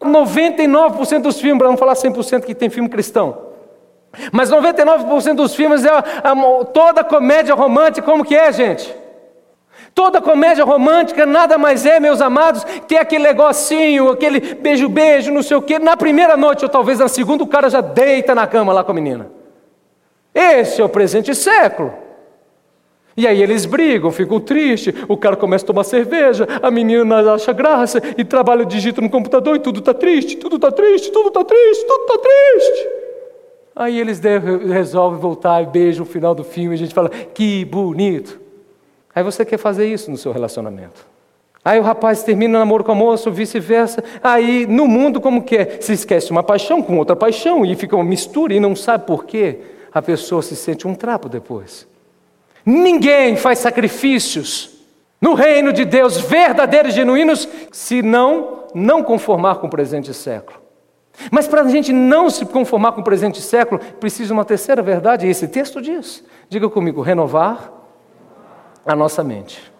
99% 0.00 1.20
dos 1.20 1.38
filmes, 1.38 1.62
vamos 1.62 1.78
falar 1.78 1.92
100% 1.92 2.44
que 2.44 2.54
tem 2.54 2.70
filme 2.70 2.88
cristão. 2.88 3.52
Mas 4.32 4.50
99% 4.50 5.34
dos 5.34 5.54
filmes 5.54 5.84
é 5.84 5.90
a, 5.90 5.98
a, 5.98 6.64
toda 6.64 7.04
comédia 7.04 7.54
romântica, 7.54 8.06
como 8.06 8.24
que 8.24 8.34
é, 8.34 8.50
gente? 8.50 8.94
Toda 9.94 10.20
comédia 10.20 10.64
romântica 10.64 11.26
nada 11.26 11.58
mais 11.58 11.84
é, 11.84 12.00
meus 12.00 12.22
amados, 12.22 12.64
que 12.88 12.96
aquele 12.96 13.24
negocinho, 13.24 14.08
aquele 14.10 14.40
beijo-beijo, 14.54 15.30
não 15.30 15.42
sei 15.42 15.58
o 15.58 15.62
quê. 15.62 15.78
Na 15.78 15.94
primeira 15.94 16.38
noite, 16.38 16.64
ou 16.64 16.70
talvez 16.70 17.00
na 17.00 17.08
segunda, 17.08 17.44
o 17.44 17.46
cara 17.46 17.68
já 17.68 17.82
deita 17.82 18.34
na 18.34 18.46
cama 18.46 18.72
lá 18.72 18.82
com 18.82 18.92
a 18.92 18.94
menina. 18.94 19.30
Esse 20.34 20.80
é 20.80 20.84
o 20.84 20.88
presente 20.88 21.34
século. 21.34 22.03
E 23.16 23.26
aí 23.28 23.40
eles 23.40 23.64
brigam, 23.64 24.10
ficam 24.10 24.40
tristes, 24.40 24.92
o 25.08 25.16
cara 25.16 25.36
começa 25.36 25.64
a 25.64 25.68
tomar 25.68 25.84
cerveja, 25.84 26.48
a 26.60 26.70
menina 26.70 27.32
acha 27.32 27.52
graça 27.52 28.02
e 28.18 28.24
trabalha, 28.24 28.64
digita 28.64 29.00
no 29.00 29.08
computador 29.08 29.54
e 29.54 29.60
tudo 29.60 29.78
está 29.78 29.94
triste, 29.94 30.36
tudo 30.36 30.56
está 30.56 30.72
triste, 30.72 31.12
tudo 31.12 31.28
está 31.28 31.44
triste, 31.44 31.86
tudo 31.86 32.02
está 32.02 32.18
triste. 32.18 32.88
Aí 33.76 34.00
eles 34.00 34.20
resolvem 34.20 35.20
voltar 35.20 35.62
e 35.62 35.66
beijam 35.66 36.04
o 36.04 36.08
final 36.08 36.34
do 36.34 36.44
filme 36.44 36.70
e 36.70 36.74
a 36.74 36.78
gente 36.78 36.94
fala, 36.94 37.08
que 37.08 37.64
bonito. 37.64 38.40
Aí 39.14 39.22
você 39.22 39.44
quer 39.44 39.58
fazer 39.58 39.86
isso 39.86 40.10
no 40.10 40.16
seu 40.16 40.32
relacionamento. 40.32 41.06
Aí 41.64 41.78
o 41.78 41.82
rapaz 41.82 42.22
termina 42.22 42.58
o 42.58 42.60
namoro 42.60 42.84
com 42.84 42.92
a 42.92 42.94
moça, 42.96 43.30
vice-versa. 43.30 44.04
Aí 44.22 44.66
no 44.66 44.86
mundo, 44.86 45.20
como 45.20 45.42
que 45.42 45.56
é? 45.56 45.78
Se 45.80 45.92
esquece 45.92 46.30
uma 46.30 46.42
paixão 46.42 46.82
com 46.82 46.98
outra 46.98 47.16
paixão 47.16 47.64
e 47.64 47.74
fica 47.74 47.96
uma 47.96 48.04
mistura 48.04 48.52
e 48.52 48.60
não 48.60 48.76
sabe 48.76 49.06
por 49.06 49.24
quê. 49.24 49.60
A 49.92 50.02
pessoa 50.02 50.42
se 50.42 50.54
sente 50.56 50.86
um 50.86 50.94
trapo 50.94 51.28
depois. 51.28 51.86
Ninguém 52.64 53.36
faz 53.36 53.58
sacrifícios 53.58 54.70
no 55.20 55.34
reino 55.34 55.72
de 55.72 55.84
Deus 55.84 56.18
verdadeiros 56.18 56.92
e 56.92 56.96
genuínos 56.96 57.48
se 57.72 58.02
não 58.02 58.64
não 58.74 59.04
conformar 59.04 59.56
com 59.56 59.68
o 59.68 59.70
presente 59.70 60.12
século. 60.12 60.58
Mas 61.30 61.46
para 61.46 61.62
a 61.62 61.68
gente 61.68 61.92
não 61.92 62.28
se 62.28 62.44
conformar 62.44 62.92
com 62.92 63.00
o 63.00 63.04
presente 63.04 63.40
século, 63.40 63.80
precisa 64.00 64.34
uma 64.34 64.44
terceira 64.44 64.82
verdade, 64.82 65.26
e 65.26 65.30
esse 65.30 65.46
texto 65.46 65.80
diz. 65.80 66.24
Diga 66.48 66.68
comigo, 66.68 67.00
renovar 67.00 67.72
a 68.84 68.96
nossa 68.96 69.22
mente. 69.22 69.72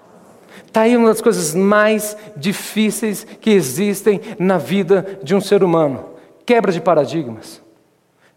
Está 0.65 0.83
aí 0.83 0.97
uma 0.97 1.09
das 1.09 1.21
coisas 1.21 1.55
mais 1.55 2.17
difíceis 2.37 3.25
que 3.41 3.51
existem 3.51 4.21
na 4.39 4.59
vida 4.59 5.19
de 5.23 5.35
um 5.35 5.41
ser 5.41 5.65
humano: 5.65 6.05
quebra 6.47 6.71
de 6.71 6.81
paradigmas. 6.81 7.64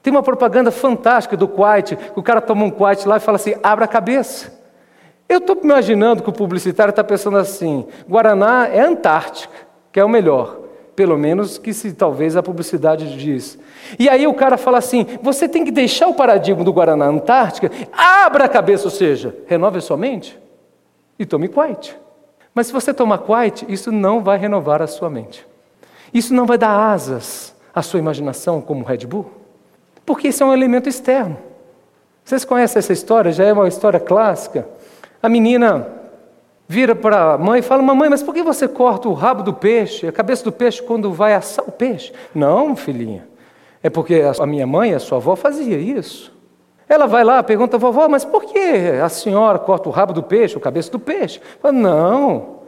Tem 0.07 0.11
uma 0.13 0.23
propaganda 0.23 0.71
fantástica 0.71 1.35
do 1.35 1.49
Quiet, 1.49 1.97
que 1.97 2.17
o 2.17 2.23
cara 2.23 2.39
toma 2.39 2.63
um 2.63 2.71
Quiet 2.71 3.05
lá 3.05 3.17
e 3.17 3.19
fala 3.19 3.35
assim: 3.35 3.55
abra 3.61 3.83
a 3.83 3.87
cabeça. 3.89 4.57
Eu 5.27 5.39
estou 5.39 5.59
imaginando 5.61 6.23
que 6.23 6.29
o 6.29 6.31
publicitário 6.31 6.91
está 6.91 7.03
pensando 7.03 7.37
assim: 7.37 7.85
Guaraná 8.07 8.69
é 8.69 8.79
Antártica, 8.79 9.53
que 9.91 9.99
é 9.99 10.05
o 10.05 10.07
melhor. 10.07 10.59
Pelo 10.95 11.17
menos 11.17 11.57
que 11.57 11.73
se 11.73 11.91
talvez 11.91 12.37
a 12.37 12.41
publicidade 12.41 13.17
diz. 13.17 13.59
E 13.99 14.07
aí 14.07 14.25
o 14.25 14.33
cara 14.33 14.57
fala 14.57 14.77
assim: 14.77 15.05
você 15.21 15.45
tem 15.45 15.65
que 15.65 15.71
deixar 15.71 16.07
o 16.07 16.13
paradigma 16.13 16.63
do 16.63 16.71
Guaraná 16.71 17.07
Antártica, 17.07 17.69
abra 17.91 18.45
a 18.45 18.47
cabeça, 18.47 18.85
ou 18.85 18.91
seja, 18.91 19.35
renove 19.45 19.79
a 19.79 19.81
sua 19.81 19.97
mente 19.97 20.39
e 21.19 21.25
tome 21.25 21.49
Quiet. 21.49 21.97
Mas 22.55 22.67
se 22.67 22.71
você 22.71 22.93
tomar 22.93 23.17
Quiet, 23.17 23.65
isso 23.67 23.91
não 23.91 24.23
vai 24.23 24.37
renovar 24.37 24.81
a 24.81 24.87
sua 24.87 25.09
mente. 25.09 25.45
Isso 26.13 26.33
não 26.33 26.45
vai 26.45 26.57
dar 26.57 26.93
asas 26.93 27.53
à 27.75 27.81
sua 27.81 27.99
imaginação 27.99 28.61
como 28.61 28.85
Red 28.85 29.05
Bull, 29.05 29.36
porque 30.07 30.29
isso 30.29 30.41
é 30.41 30.45
um 30.45 30.53
elemento 30.53 30.87
externo. 30.87 31.37
Vocês 32.23 32.45
conhecem 32.45 32.79
essa 32.79 32.93
história? 32.93 33.29
Já 33.29 33.43
é 33.43 33.51
uma 33.51 33.67
história 33.67 33.99
clássica. 33.99 34.65
A 35.21 35.27
menina 35.27 35.85
vira 36.65 36.95
para 36.95 37.33
a 37.33 37.37
mãe 37.37 37.59
e 37.59 37.61
fala: 37.61 37.83
Mamãe, 37.83 38.09
mas 38.09 38.23
por 38.23 38.33
que 38.33 38.41
você 38.41 38.69
corta 38.69 39.09
o 39.09 39.13
rabo 39.13 39.43
do 39.43 39.53
peixe, 39.53 40.07
a 40.07 40.11
cabeça 40.13 40.45
do 40.45 40.51
peixe, 40.51 40.81
quando 40.81 41.11
vai 41.11 41.33
assar 41.33 41.67
o 41.67 41.71
peixe? 41.73 42.13
Não, 42.33 42.73
filhinha. 42.73 43.27
É 43.83 43.89
porque 43.89 44.23
a 44.39 44.45
minha 44.45 44.65
mãe, 44.65 44.93
a 44.93 44.99
sua 44.99 45.17
avó, 45.17 45.35
fazia 45.35 45.77
isso. 45.77 46.33
Ela 46.87 47.05
vai 47.05 47.25
lá, 47.25 47.43
pergunta, 47.43 47.77
vovó, 47.77 48.07
mas 48.07 48.23
por 48.23 48.45
que 48.45 48.57
a 49.03 49.09
senhora 49.09 49.59
corta 49.59 49.89
o 49.89 49.91
rabo 49.91 50.13
do 50.13 50.23
peixe, 50.23 50.57
a 50.57 50.61
cabeça 50.61 50.89
do 50.89 50.99
peixe? 50.99 51.41
Fala, 51.61 51.73
não, 51.73 52.59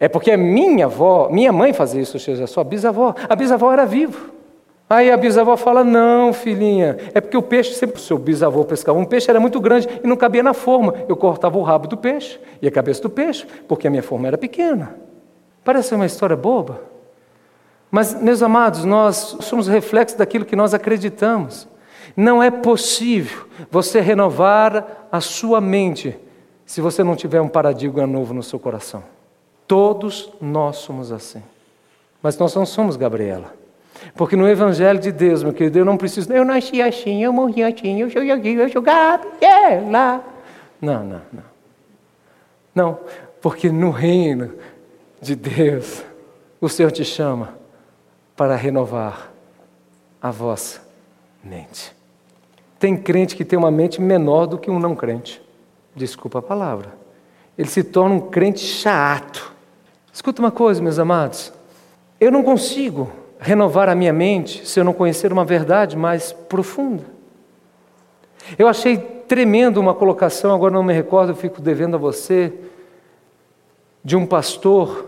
é 0.00 0.08
porque 0.08 0.32
a 0.32 0.36
minha 0.36 0.86
avó, 0.86 1.28
minha 1.30 1.52
mãe 1.52 1.72
fazia 1.72 2.02
isso, 2.02 2.16
ou 2.16 2.20
seja, 2.20 2.44
a 2.44 2.46
sua 2.48 2.64
bisavó. 2.64 3.14
A 3.28 3.36
bisavó 3.36 3.72
era 3.72 3.86
viva. 3.86 4.39
Aí 4.90 5.08
a 5.08 5.16
bisavó 5.16 5.56
fala: 5.56 5.84
Não, 5.84 6.32
filhinha, 6.32 6.98
é 7.14 7.20
porque 7.20 7.36
o 7.36 7.42
peixe, 7.42 7.74
sempre 7.74 7.94
o 7.94 8.00
seu 8.00 8.18
bisavô 8.18 8.64
pescava 8.64 8.98
um 8.98 9.04
peixe, 9.04 9.30
era 9.30 9.38
muito 9.38 9.60
grande 9.60 9.88
e 10.02 10.06
não 10.06 10.16
cabia 10.16 10.42
na 10.42 10.52
forma. 10.52 10.92
Eu 11.08 11.16
cortava 11.16 11.56
o 11.56 11.62
rabo 11.62 11.86
do 11.86 11.96
peixe 11.96 12.40
e 12.60 12.66
a 12.66 12.70
cabeça 12.72 13.00
do 13.00 13.08
peixe, 13.08 13.46
porque 13.68 13.86
a 13.86 13.90
minha 13.90 14.02
forma 14.02 14.26
era 14.26 14.36
pequena. 14.36 14.96
Parece 15.62 15.94
uma 15.94 16.06
história 16.06 16.34
boba. 16.34 16.80
Mas, 17.88 18.20
meus 18.20 18.42
amados, 18.42 18.84
nós 18.84 19.36
somos 19.40 19.68
reflexos 19.68 20.18
daquilo 20.18 20.44
que 20.44 20.56
nós 20.56 20.74
acreditamos. 20.74 21.68
Não 22.16 22.42
é 22.42 22.50
possível 22.50 23.46
você 23.70 24.00
renovar 24.00 25.06
a 25.12 25.20
sua 25.20 25.60
mente 25.60 26.18
se 26.66 26.80
você 26.80 27.04
não 27.04 27.14
tiver 27.14 27.40
um 27.40 27.48
paradigma 27.48 28.06
novo 28.08 28.34
no 28.34 28.42
seu 28.42 28.58
coração. 28.58 29.04
Todos 29.68 30.32
nós 30.40 30.78
somos 30.78 31.12
assim. 31.12 31.42
Mas 32.20 32.36
nós 32.36 32.54
não 32.56 32.66
somos 32.66 32.96
Gabriela. 32.96 33.59
Porque 34.14 34.36
no 34.36 34.48
Evangelho 34.48 34.98
de 34.98 35.12
Deus, 35.12 35.42
meu 35.42 35.52
querido, 35.52 35.78
eu 35.78 35.84
não 35.84 35.96
preciso, 35.96 36.32
eu 36.32 36.44
nasci 36.44 36.80
assim, 36.80 37.22
eu 37.22 37.32
morri 37.32 37.62
assim, 37.62 38.00
eu 38.00 38.10
sou 38.10 38.22
aqui, 38.22 38.54
eu 38.54 38.68
sou 38.68 38.82
Gabriela. 38.82 40.24
Não, 40.80 41.04
não, 41.04 41.22
não. 41.32 41.50
Não, 42.74 42.98
porque 43.40 43.70
no 43.70 43.90
reino 43.90 44.54
de 45.20 45.34
Deus, 45.34 46.02
o 46.60 46.68
Senhor 46.68 46.90
te 46.90 47.04
chama 47.04 47.54
para 48.36 48.56
renovar 48.56 49.30
a 50.20 50.30
vossa 50.30 50.80
mente. 51.42 51.94
Tem 52.78 52.96
crente 52.96 53.36
que 53.36 53.44
tem 53.44 53.58
uma 53.58 53.70
mente 53.70 54.00
menor 54.00 54.46
do 54.46 54.58
que 54.58 54.70
um 54.70 54.78
não 54.78 54.96
crente. 54.96 55.42
Desculpa 55.94 56.38
a 56.38 56.42
palavra. 56.42 56.94
Ele 57.58 57.68
se 57.68 57.84
torna 57.84 58.14
um 58.14 58.20
crente 58.20 58.60
chato. 58.60 59.52
Escuta 60.10 60.40
uma 60.40 60.50
coisa, 60.50 60.80
meus 60.82 60.98
amados. 60.98 61.52
Eu 62.18 62.30
não 62.30 62.42
consigo 62.42 63.10
renovar 63.40 63.88
a 63.88 63.94
minha 63.94 64.12
mente 64.12 64.68
se 64.68 64.78
eu 64.78 64.84
não 64.84 64.92
conhecer 64.92 65.32
uma 65.32 65.44
verdade 65.44 65.96
mais 65.96 66.30
profunda. 66.30 67.04
Eu 68.58 68.68
achei 68.68 68.96
tremendo 68.96 69.78
uma 69.78 69.94
colocação, 69.94 70.54
agora 70.54 70.74
não 70.74 70.82
me 70.82 70.92
recordo, 70.92 71.34
fico 71.34 71.60
devendo 71.60 71.94
a 71.94 71.98
você, 71.98 72.52
de 74.04 74.16
um 74.16 74.26
pastor 74.26 75.06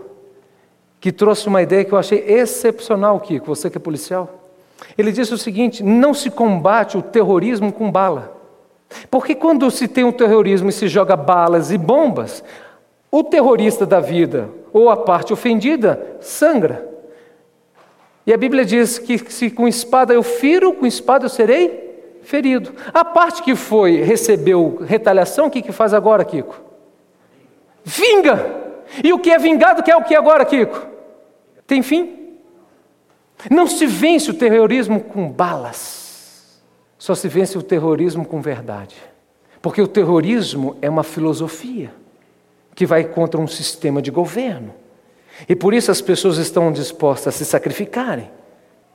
que 0.99 1.11
trouxe 1.11 1.47
uma 1.47 1.61
ideia 1.61 1.83
que 1.83 1.91
eu 1.91 1.97
achei 1.97 2.23
excepcional, 2.27 3.19
Kiko, 3.19 3.45
você 3.45 3.69
que 3.69 3.77
é 3.77 3.81
policial. 3.81 4.49
Ele 4.97 5.11
disse 5.11 5.33
o 5.33 5.37
seguinte: 5.37 5.83
não 5.83 6.13
se 6.13 6.29
combate 6.29 6.97
o 6.97 7.01
terrorismo 7.01 7.71
com 7.71 7.91
bala. 7.91 8.37
Porque 9.09 9.35
quando 9.35 9.69
se 9.69 9.87
tem 9.87 10.03
um 10.03 10.11
terrorismo 10.11 10.69
e 10.69 10.73
se 10.73 10.87
joga 10.87 11.15
balas 11.15 11.71
e 11.71 11.77
bombas, 11.77 12.43
o 13.11 13.23
terrorista 13.23 13.85
da 13.85 13.99
vida 13.99 14.49
ou 14.71 14.89
a 14.89 14.97
parte 14.97 15.33
ofendida 15.33 16.17
sangra. 16.21 16.92
E 18.25 18.33
a 18.33 18.37
Bíblia 18.37 18.63
diz 18.63 18.97
que 18.97 19.17
se 19.31 19.49
com 19.49 19.67
espada 19.67 20.13
eu 20.13 20.23
firo, 20.23 20.73
com 20.73 20.85
espada 20.85 21.25
eu 21.25 21.29
serei 21.29 21.83
ferido. 22.23 22.73
A 22.93 23.03
parte 23.03 23.43
que 23.43 23.55
foi, 23.55 24.01
recebeu 24.01 24.79
retaliação, 24.85 25.47
o 25.47 25.51
que, 25.51 25.61
que 25.61 25.71
faz 25.71 25.93
agora, 25.93 26.23
Kiko? 26.23 26.55
Vinga! 27.83 28.63
E 29.03 29.11
o 29.11 29.19
que 29.19 29.31
é 29.31 29.37
vingado 29.37 29.83
quer 29.83 29.95
o 29.95 30.03
que 30.03 30.15
agora, 30.15 30.45
Kiko? 30.45 30.87
Tem 31.67 31.81
fim? 31.81 32.37
Não 33.49 33.67
se 33.67 33.85
vence 33.85 34.29
o 34.29 34.33
terrorismo 34.33 35.01
com 35.01 35.29
balas, 35.29 36.61
só 36.97 37.13
se 37.13 37.27
vence 37.27 37.57
o 37.57 37.63
terrorismo 37.63 38.25
com 38.25 38.41
verdade. 38.41 38.95
Porque 39.61 39.81
o 39.81 39.87
terrorismo 39.87 40.77
é 40.81 40.89
uma 40.89 41.03
filosofia 41.03 41.93
que 42.75 42.85
vai 42.85 43.03
contra 43.03 43.39
um 43.39 43.47
sistema 43.47 44.01
de 44.01 44.11
governo. 44.11 44.73
E 45.47 45.55
por 45.55 45.73
isso 45.73 45.91
as 45.91 46.01
pessoas 46.01 46.37
estão 46.37 46.71
dispostas 46.71 47.33
a 47.33 47.37
se 47.37 47.45
sacrificarem. 47.45 48.29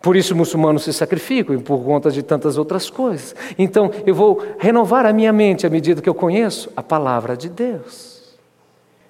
Por 0.01 0.17
isso 0.17 0.35
muçulmanos 0.35 0.85
se 0.85 0.93
sacrificam 0.93 1.55
e 1.57 1.59
por 1.59 1.83
conta 1.85 2.11
de 2.11 2.23
tantas 2.23 2.57
outras 2.57 2.89
coisas. 2.89 3.35
Então 3.59 3.91
eu 4.07 4.15
vou 4.15 4.43
renovar 4.59 5.05
a 5.05 5.13
minha 5.13 5.33
mente 5.33 5.67
à 5.67 5.71
medida 5.71 6.01
que 6.01 6.09
eu 6.09 6.15
conheço 6.15 6.71
a 6.77 6.83
palavra 6.83 7.37
de 7.37 7.49
Deus. 7.49 8.19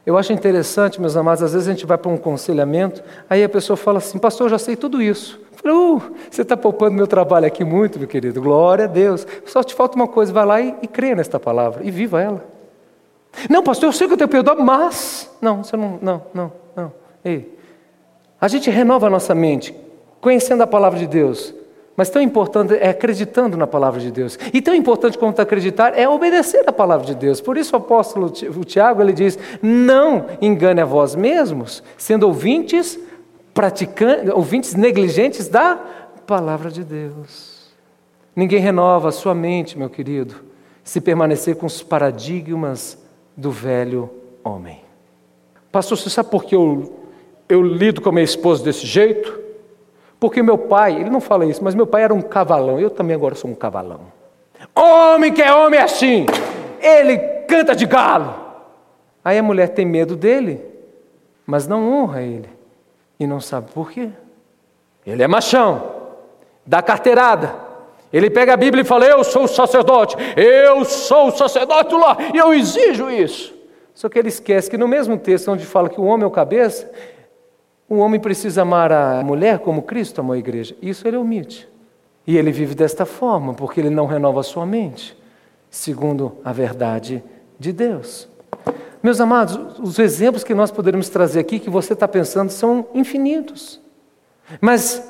Eu 0.07 0.17
acho 0.17 0.33
interessante, 0.33 0.99
meus 0.99 1.17
amados, 1.17 1.43
às 1.43 1.53
vezes 1.53 1.69
a 1.69 1.71
gente 1.71 1.85
vai 1.85 1.99
para 1.99 2.11
um 2.11 2.15
aconselhamento, 2.15 3.03
aí 3.29 3.45
a 3.45 3.49
pessoa 3.49 3.77
fala 3.77 3.99
assim, 3.99 4.17
pastor, 4.17 4.47
eu 4.47 4.51
já 4.53 4.59
sei 4.59 4.75
tudo 4.75 5.03
isso. 5.03 5.39
Eu 5.63 5.97
uh, 5.97 6.03
você 6.31 6.41
está 6.41 6.57
poupando 6.57 6.95
meu 6.95 7.07
trabalho 7.07 7.47
aqui 7.47 7.63
muito, 7.63 7.99
meu 7.99 8.09
querido, 8.09 8.41
glória 8.41 8.87
a 8.87 8.89
Deus. 8.89 9.27
Só 9.45 9.63
te 9.63 9.75
falta 9.75 9.97
uma 9.97 10.09
coisa, 10.09 10.33
vai 10.33 10.47
lá 10.47 10.61
e, 10.63 10.75
e 10.81 10.87
crê 10.87 11.15
nesta 11.15 11.39
palavra 11.39 11.85
e 11.85 11.91
viva 11.91 12.23
ela. 12.23 12.43
Não, 13.51 13.63
pastor, 13.63 13.91
eu 13.91 13.93
sei 13.93 14.07
que 14.07 14.15
eu 14.15 14.17
tenho 14.17 14.31
perdão, 14.31 14.57
mas. 14.61 15.31
Não, 15.43 15.63
você 15.63 15.77
não, 15.77 15.99
não, 16.01 16.23
não. 16.33 16.53
Ei, 17.29 17.59
a 18.41 18.49
gente 18.49 18.71
renova 18.71 19.07
a 19.07 19.11
nossa 19.11 19.35
mente 19.35 19.75
conhecendo 20.19 20.63
a 20.63 20.67
palavra 20.67 20.99
de 20.99 21.07
Deus, 21.07 21.55
mas 21.95 22.09
tão 22.09 22.23
importante 22.23 22.75
é 22.75 22.89
acreditando 22.89 23.57
na 23.57 23.67
palavra 23.67 24.01
de 24.01 24.11
Deus. 24.11 24.39
E 24.53 24.63
tão 24.63 24.75
importante 24.75 25.19
quanto 25.19 25.43
acreditar 25.43 25.99
é 25.99 26.09
obedecer 26.09 26.65
a 26.67 26.73
palavra 26.73 27.07
de 27.07 27.15
Deus. 27.15 27.41
Por 27.41 27.59
isso 27.59 27.75
o 27.75 27.79
apóstolo 27.79 28.31
Tiago 28.31 29.03
ele 29.03 29.13
diz: 29.13 29.39
"Não 29.61 30.27
engane 30.41 30.81
a 30.81 30.87
vós 30.87 31.15
mesmos, 31.15 31.83
sendo 31.99 32.27
ouvintes 32.27 32.99
praticantes, 33.53 34.33
ouvintes 34.33 34.75
negligentes 34.75 35.49
da 35.49 35.77
palavra 36.27 36.71
de 36.71 36.83
Deus." 36.83 37.69
Ninguém 38.35 38.61
renova 38.61 39.09
a 39.09 39.13
sua 39.13 39.35
mente, 39.35 39.77
meu 39.77 39.91
querido, 39.91 40.37
se 40.83 41.01
permanecer 41.01 41.57
com 41.57 41.67
os 41.67 41.83
paradigmas 41.83 42.97
do 43.37 43.51
velho 43.51 44.09
homem. 44.43 44.81
Pastor, 45.71 45.99
você 45.99 46.09
sabe 46.09 46.31
por 46.31 46.45
que 46.45 46.55
eu 46.55 46.98
eu 47.49 47.63
lido 47.63 48.01
com 48.01 48.09
a 48.09 48.13
minha 48.13 48.25
esposa 48.25 48.63
desse 48.63 48.87
jeito? 48.87 49.39
Porque 50.21 50.43
meu 50.43 50.59
pai, 50.59 50.97
ele 50.97 51.11
não 51.11 51.21
fala 51.21 51.47
isso, 51.47 51.63
mas 51.63 51.75
meu 51.75 51.87
pai 51.87 52.03
era 52.03 52.13
um 52.13 52.21
cavalão, 52.21 52.79
eu 52.79 52.91
também 52.91 53.15
agora 53.15 53.35
sou 53.35 53.51
um 53.51 53.55
cavalão. 53.55 54.01
Homem 54.75 55.33
que 55.33 55.43
é 55.43 55.55
homem 55.55 55.79
é 55.79 55.85
assim, 55.85 56.27
ele 56.81 57.19
canta 57.47 57.75
de 57.75 57.87
galo. 57.87 58.35
Aí 59.25 59.39
a 59.39 59.43
mulher 59.43 59.69
tem 59.69 59.87
medo 59.87 60.17
dele, 60.17 60.65
mas 61.47 61.67
não 61.67 61.93
honra 61.93 62.23
ele. 62.23 62.49
E 63.19 63.27
não 63.27 63.41
sabe 63.41 63.71
por 63.73 63.91
quê. 63.91 64.11
Ele 65.07 65.23
é 65.23 65.29
machão, 65.29 65.91
dá 66.67 66.81
carteirada. 66.83 67.55
Ele 68.13 68.31
pega 68.31 68.55
a 68.55 68.57
Bíblia 68.57 68.83
e 68.83 68.85
fala: 68.85 69.05
Eu 69.05 69.23
sou 69.25 69.45
o 69.45 69.49
sacerdote, 69.49 70.17
eu 70.37 70.85
sou 70.85 71.29
o 71.29 71.31
sacerdote 71.31 71.95
lá, 71.95 72.17
e 72.33 72.39
eu 72.39 72.55
exijo 72.55 73.11
isso. 73.11 73.55
Só 73.95 74.09
que 74.09 74.19
ele 74.19 74.29
esquece 74.29 74.71
que 74.71 74.79
no 74.79 74.87
mesmo 74.87 75.19
texto 75.19 75.51
onde 75.51 75.67
fala 75.67 75.89
que 75.89 76.01
o 76.01 76.05
homem 76.05 76.25
é 76.25 76.27
o 76.27 76.31
cabeça, 76.31 76.89
um 77.91 77.99
homem 77.99 78.21
precisa 78.21 78.63
amar 78.63 78.93
a 78.93 79.23
mulher 79.23 79.59
como 79.61 79.83
Cristo 79.83 80.21
amou 80.21 80.35
a 80.35 80.39
igreja. 80.39 80.77
Isso 80.83 81.09
ele 81.09 81.17
omite. 81.17 81.67
E 82.27 82.37
ele 82.37 82.53
vive 82.53 82.75
desta 82.75 83.07
forma, 83.07 83.55
porque 83.55 83.81
ele 83.81 83.89
não 83.89 84.05
renova 84.07 84.43
sua 84.43 84.67
mente, 84.67 85.17
segundo 85.71 86.37
a 86.45 86.53
verdade 86.53 87.25
de 87.59 87.73
Deus. 87.73 88.29
Meus 89.03 89.19
amados, 89.21 89.59
os 89.79 89.99
exemplos 89.99 90.45
que 90.45 90.55
nós 90.55 90.71
poderíamos 90.71 91.09
trazer 91.09 91.41
aqui, 91.41 91.59
que 91.59 91.71
você 91.71 91.95
está 91.95 92.07
pensando, 92.07 92.51
são 92.51 92.87
infinitos. 92.95 93.81
Mas 94.61 95.03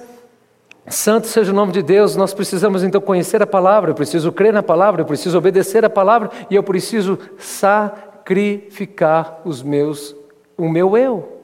Santo 0.87 1.27
seja 1.27 1.51
o 1.53 1.55
nome 1.55 1.73
de 1.73 1.83
Deus, 1.83 2.15
nós 2.15 2.33
precisamos 2.33 2.85
então 2.85 3.01
conhecer 3.01 3.43
a 3.43 3.47
palavra, 3.47 3.91
eu 3.91 3.95
preciso 3.95 4.31
crer 4.33 4.53
na 4.53 4.63
palavra, 4.63 5.03
eu 5.03 5.07
preciso 5.07 5.39
obedecer 5.39 5.85
a 5.85 5.91
palavra 5.91 6.31
e 6.51 6.55
eu 6.55 6.63
preciso 6.63 7.19
sacrificar 7.37 9.41
os 9.45 9.63
meus, 9.63 10.15
o 10.57 10.69
meu 10.69 10.97
eu. 10.97 11.38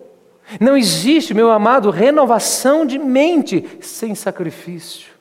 Não 0.61 0.77
existe, 0.77 1.33
meu 1.35 1.51
amado, 1.51 1.91
renovação 1.91 2.85
de 2.85 2.99
mente 2.99 3.79
sem 3.81 4.15
sacrifício. 4.15 5.15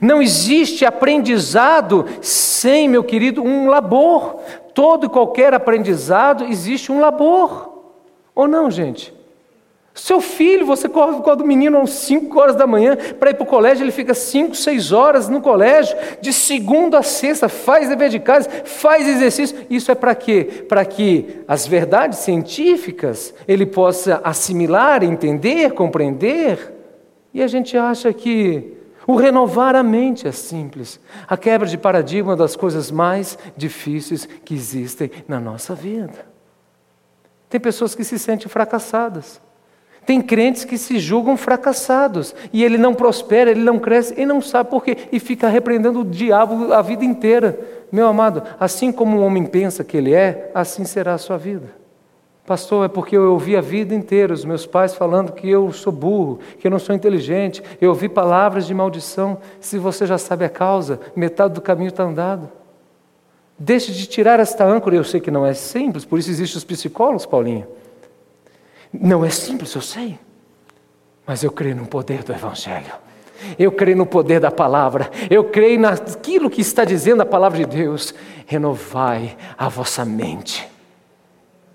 Não 0.00 0.22
existe 0.22 0.84
aprendizado 0.84 2.06
sem, 2.22 2.88
meu 2.88 3.04
querido, 3.04 3.42
um 3.42 3.68
labor. 3.68 4.40
Todo 4.72 5.06
e 5.06 5.10
qualquer 5.10 5.52
aprendizado 5.52 6.44
existe 6.44 6.90
um 6.90 7.00
labor. 7.00 7.92
Ou 8.34 8.48
não, 8.48 8.70
gente? 8.70 9.14
Seu 9.94 10.20
filho, 10.20 10.66
você 10.66 10.88
corre 10.88 11.22
com 11.22 11.30
o 11.30 11.46
menino 11.46 11.80
às 11.80 11.90
5 11.90 12.40
horas 12.40 12.56
da 12.56 12.66
manhã 12.66 12.96
para 13.20 13.30
ir 13.30 13.34
para 13.34 13.44
o 13.44 13.46
colégio, 13.46 13.84
ele 13.84 13.92
fica 13.92 14.12
5, 14.12 14.56
6 14.56 14.90
horas 14.90 15.28
no 15.28 15.40
colégio, 15.40 15.96
de 16.20 16.32
segunda 16.32 16.98
a 16.98 17.02
sexta, 17.02 17.48
faz 17.48 17.88
dever 17.88 18.10
de 18.10 18.18
casa, 18.18 18.50
faz 18.64 19.06
exercício. 19.06 19.56
Isso 19.70 19.92
é 19.92 19.94
para 19.94 20.12
quê? 20.16 20.64
Para 20.68 20.84
que 20.84 21.44
as 21.46 21.64
verdades 21.64 22.18
científicas 22.18 23.32
ele 23.46 23.64
possa 23.64 24.20
assimilar, 24.24 25.04
entender, 25.04 25.70
compreender. 25.72 26.74
E 27.32 27.40
a 27.40 27.46
gente 27.46 27.78
acha 27.78 28.12
que 28.12 28.72
o 29.06 29.14
renovar 29.14 29.76
a 29.76 29.82
mente 29.84 30.26
é 30.26 30.32
simples. 30.32 30.98
A 31.28 31.36
quebra 31.36 31.68
de 31.68 31.78
paradigma 31.78 32.30
é 32.30 32.32
uma 32.32 32.36
das 32.36 32.56
coisas 32.56 32.90
mais 32.90 33.38
difíceis 33.56 34.26
que 34.44 34.54
existem 34.54 35.08
na 35.28 35.38
nossa 35.38 35.72
vida. 35.72 36.26
Tem 37.48 37.60
pessoas 37.60 37.94
que 37.94 38.02
se 38.02 38.18
sentem 38.18 38.48
fracassadas. 38.48 39.40
Tem 40.06 40.20
crentes 40.20 40.64
que 40.64 40.76
se 40.76 40.98
julgam 40.98 41.36
fracassados 41.36 42.34
e 42.52 42.62
ele 42.62 42.76
não 42.76 42.94
prospera, 42.94 43.50
ele 43.50 43.62
não 43.62 43.78
cresce 43.78 44.14
e 44.20 44.26
não 44.26 44.40
sabe 44.40 44.70
por 44.70 44.84
quê 44.84 44.96
e 45.10 45.18
fica 45.18 45.48
repreendendo 45.48 46.00
o 46.00 46.04
diabo 46.04 46.72
a 46.72 46.82
vida 46.82 47.04
inteira. 47.04 47.58
Meu 47.90 48.06
amado, 48.06 48.42
assim 48.60 48.92
como 48.92 49.16
um 49.16 49.24
homem 49.24 49.46
pensa 49.46 49.82
que 49.84 49.96
ele 49.96 50.12
é, 50.12 50.50
assim 50.54 50.84
será 50.84 51.14
a 51.14 51.18
sua 51.18 51.38
vida. 51.38 51.84
Pastor, 52.46 52.84
é 52.84 52.88
porque 52.88 53.16
eu 53.16 53.32
ouvi 53.32 53.56
a 53.56 53.62
vida 53.62 53.94
inteira 53.94 54.34
os 54.34 54.44
meus 54.44 54.66
pais 54.66 54.94
falando 54.94 55.32
que 55.32 55.48
eu 55.48 55.72
sou 55.72 55.90
burro, 55.90 56.38
que 56.58 56.66
eu 56.66 56.70
não 56.70 56.78
sou 56.78 56.94
inteligente. 56.94 57.62
Eu 57.80 57.88
ouvi 57.88 58.06
palavras 58.06 58.66
de 58.66 58.74
maldição. 58.74 59.38
Se 59.58 59.78
você 59.78 60.06
já 60.06 60.18
sabe 60.18 60.44
a 60.44 60.50
causa, 60.50 61.00
metade 61.16 61.54
do 61.54 61.62
caminho 61.62 61.88
está 61.88 62.02
andado. 62.02 62.50
Deixe 63.58 63.92
de 63.92 64.06
tirar 64.06 64.40
esta 64.40 64.62
âncora. 64.62 64.94
Eu 64.94 65.04
sei 65.04 65.20
que 65.20 65.30
não 65.30 65.46
é 65.46 65.54
simples, 65.54 66.04
por 66.04 66.18
isso 66.18 66.28
existem 66.30 66.58
os 66.58 66.64
psicólogos, 66.64 67.24
Paulinho. 67.24 67.66
Não 69.00 69.24
é 69.24 69.30
simples, 69.30 69.74
eu 69.74 69.80
sei. 69.80 70.18
Mas 71.26 71.42
eu 71.42 71.50
creio 71.50 71.74
no 71.74 71.86
poder 71.86 72.22
do 72.22 72.32
Evangelho. 72.32 72.92
Eu 73.58 73.72
creio 73.72 73.96
no 73.96 74.06
poder 74.06 74.38
da 74.38 74.50
palavra. 74.50 75.10
Eu 75.28 75.44
creio 75.44 75.80
naquilo 75.80 76.48
que 76.48 76.60
está 76.60 76.84
dizendo 76.84 77.22
a 77.22 77.26
palavra 77.26 77.58
de 77.58 77.66
Deus. 77.66 78.14
Renovai 78.46 79.36
a 79.58 79.68
vossa 79.68 80.04
mente. 80.04 80.68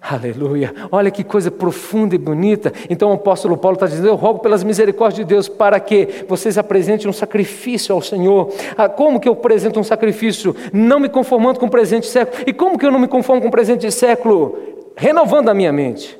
Aleluia. 0.01 0.73
Olha 0.89 1.11
que 1.11 1.25
coisa 1.25 1.51
profunda 1.51 2.15
e 2.15 2.17
bonita. 2.17 2.71
Então 2.89 3.09
o 3.09 3.13
apóstolo 3.15 3.57
Paulo 3.57 3.75
está 3.75 3.85
dizendo: 3.85 4.07
Eu 4.07 4.15
rogo 4.15 4.39
pelas 4.39 4.63
misericórdias 4.63 5.17
de 5.17 5.25
Deus 5.25 5.49
para 5.49 5.77
que 5.77 6.25
vocês 6.27 6.57
apresentem 6.57 7.09
um 7.09 7.13
sacrifício 7.13 7.93
ao 7.93 8.01
Senhor. 8.01 8.53
Ah, 8.77 8.87
como 8.87 9.19
que 9.19 9.27
eu 9.27 9.33
apresento 9.33 9.77
um 9.77 9.83
sacrifício? 9.83 10.55
Não 10.71 11.01
me 11.01 11.09
conformando 11.09 11.59
com 11.59 11.65
o 11.65 11.69
presente 11.69 12.07
século. 12.07 12.43
E 12.47 12.53
como 12.53 12.77
que 12.79 12.85
eu 12.85 12.91
não 12.91 12.99
me 12.99 13.09
conformo 13.09 13.41
com 13.41 13.49
o 13.49 13.51
presente 13.51 13.91
século? 13.91 14.57
Renovando 14.95 15.49
a 15.49 15.53
minha 15.53 15.73
mente. 15.73 16.17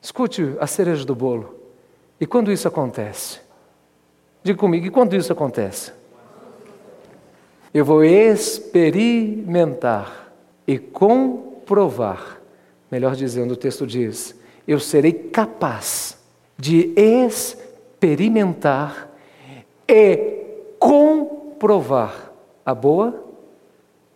Escute 0.00 0.56
a 0.60 0.66
cereja 0.66 1.04
do 1.04 1.14
bolo. 1.14 1.54
E 2.20 2.26
quando 2.26 2.52
isso 2.52 2.68
acontece? 2.68 3.40
Diga 4.42 4.58
comigo, 4.58 4.86
e 4.86 4.90
quando 4.90 5.14
isso 5.14 5.32
acontece? 5.32 5.92
Eu 7.74 7.84
vou 7.84 8.04
experimentar 8.04 10.32
e 10.66 10.78
comprovar. 10.78 12.40
Melhor 12.90 13.14
dizendo, 13.14 13.52
o 13.52 13.56
texto 13.56 13.86
diz: 13.86 14.34
eu 14.66 14.80
serei 14.80 15.12
capaz 15.12 16.18
de 16.58 16.94
experimentar 16.96 19.10
e 19.86 20.16
comprovar 20.78 22.32
a 22.64 22.74
boa, 22.74 23.22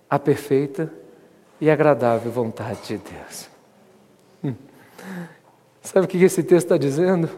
a 0.09 0.19
perfeita 0.19 0.91
e 1.61 1.71
agradável 1.71 2.33
vontade 2.33 2.81
de 2.87 2.97
Deus. 2.97 3.51
Hum. 4.43 4.55
Sabe 5.83 6.07
o 6.07 6.09
que 6.09 6.23
esse 6.23 6.43
texto 6.43 6.67
está 6.67 6.77
dizendo? 6.77 7.29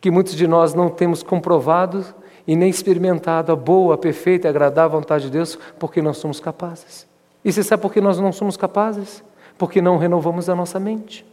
Que 0.00 0.10
muitos 0.10 0.34
de 0.34 0.46
nós 0.46 0.74
não 0.74 0.88
temos 0.88 1.22
comprovado 1.22 2.04
e 2.46 2.56
nem 2.56 2.70
experimentado 2.70 3.52
a 3.52 3.56
boa, 3.56 3.94
a 3.94 3.98
perfeita 3.98 4.48
e 4.48 4.50
agradável 4.50 4.98
vontade 4.98 5.24
de 5.24 5.30
Deus 5.30 5.58
porque 5.78 6.02
não 6.02 6.14
somos 6.14 6.40
capazes. 6.40 7.06
E 7.44 7.52
você 7.52 7.62
sabe 7.62 7.82
por 7.82 7.92
que 7.92 8.00
nós 8.00 8.18
não 8.18 8.32
somos 8.32 8.56
capazes? 8.56 9.22
Porque 9.58 9.82
não 9.82 9.96
renovamos 9.96 10.48
a 10.48 10.54
nossa 10.54 10.78
mente. 10.78 11.26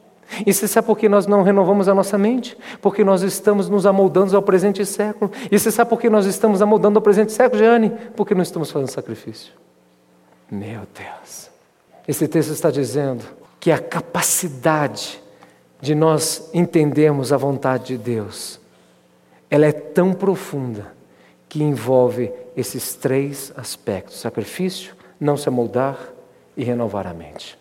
E 0.45 0.54
você 0.54 0.67
sabe 0.67 0.86
por 0.86 0.98
que 0.98 1.10
nós 1.10 1.26
não 1.26 1.41
renovamos 1.41 1.88
a 1.88 1.93
nossa 1.93 2.17
mente? 2.17 2.56
Porque 2.82 3.04
nós 3.04 3.24
estamos 3.24 3.67
nos 3.67 3.86
amoldando 3.86 4.36
ao 4.36 4.43
presente 4.43 4.86
século. 4.86 5.32
E 5.52 5.58
você 5.58 5.72
sabe 5.72 5.89
por 5.89 6.00
que 6.00 6.10
nós 6.10 6.26
estamos 6.26 6.62
amoldando 6.62 7.00
ao 7.00 7.02
presente 7.02 7.32
século, 7.32 7.60
Jeane? 7.60 7.91
Porque 8.15 8.36
não 8.36 8.43
estamos 8.43 8.72
fazendo 8.72 8.89
sacrifício. 8.89 9.54
Meu 10.50 10.82
Deus. 10.93 11.50
Esse 12.08 12.28
texto 12.28 12.52
está 12.52 12.69
dizendo 12.69 13.24
que 13.60 13.72
a 13.72 13.80
capacidade 13.80 15.22
de 15.82 15.96
nós 15.96 16.50
entendermos 16.54 17.32
a 17.32 17.38
vontade 17.38 17.88
de 17.88 17.98
Deus, 17.98 18.60
ela 19.50 19.65
é 19.65 19.72
tão 19.72 20.13
profunda 20.13 20.94
que 21.48 21.63
envolve 21.63 22.32
esses 22.56 22.94
três 22.94 23.52
aspectos: 23.56 24.20
sacrifício, 24.20 24.94
não 25.20 25.38
se 25.38 25.50
amoldar 25.50 25.98
e 26.56 26.63
renovar 26.63 27.08
a 27.08 27.13
mente. 27.13 27.58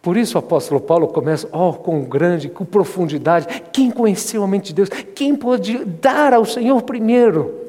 Por 0.00 0.18
isso 0.18 0.36
o 0.36 0.38
apóstolo 0.38 0.80
Paulo 0.80 1.08
começa, 1.08 1.48
oh, 1.50 1.72
com 1.72 2.04
grande, 2.04 2.50
com 2.50 2.64
profundidade. 2.64 3.62
Quem 3.72 3.90
conheceu 3.90 4.44
a 4.44 4.46
mente 4.46 4.66
de 4.66 4.74
Deus? 4.74 4.90
Quem 5.14 5.34
pode 5.34 5.82
dar 5.82 6.34
ao 6.34 6.44
Senhor 6.44 6.82
primeiro? 6.82 7.63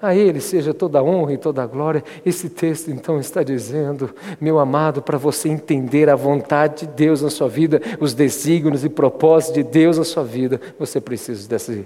A 0.00 0.14
Ele 0.14 0.40
seja 0.40 0.74
toda 0.74 0.98
a 0.98 1.02
honra 1.02 1.32
e 1.32 1.38
toda 1.38 1.62
a 1.62 1.66
glória. 1.66 2.04
Esse 2.24 2.50
texto 2.50 2.90
então 2.90 3.18
está 3.18 3.42
dizendo, 3.42 4.14
meu 4.40 4.58
amado, 4.58 5.00
para 5.00 5.16
você 5.16 5.48
entender 5.48 6.10
a 6.10 6.14
vontade 6.14 6.86
de 6.86 6.92
Deus 6.92 7.22
na 7.22 7.30
sua 7.30 7.48
vida, 7.48 7.80
os 7.98 8.12
desígnios 8.12 8.84
e 8.84 8.88
propósitos 8.88 9.54
de 9.54 9.62
Deus 9.62 9.96
na 9.96 10.04
sua 10.04 10.22
vida, 10.22 10.60
você 10.78 11.00
precisa 11.00 11.48
dessa 11.48 11.78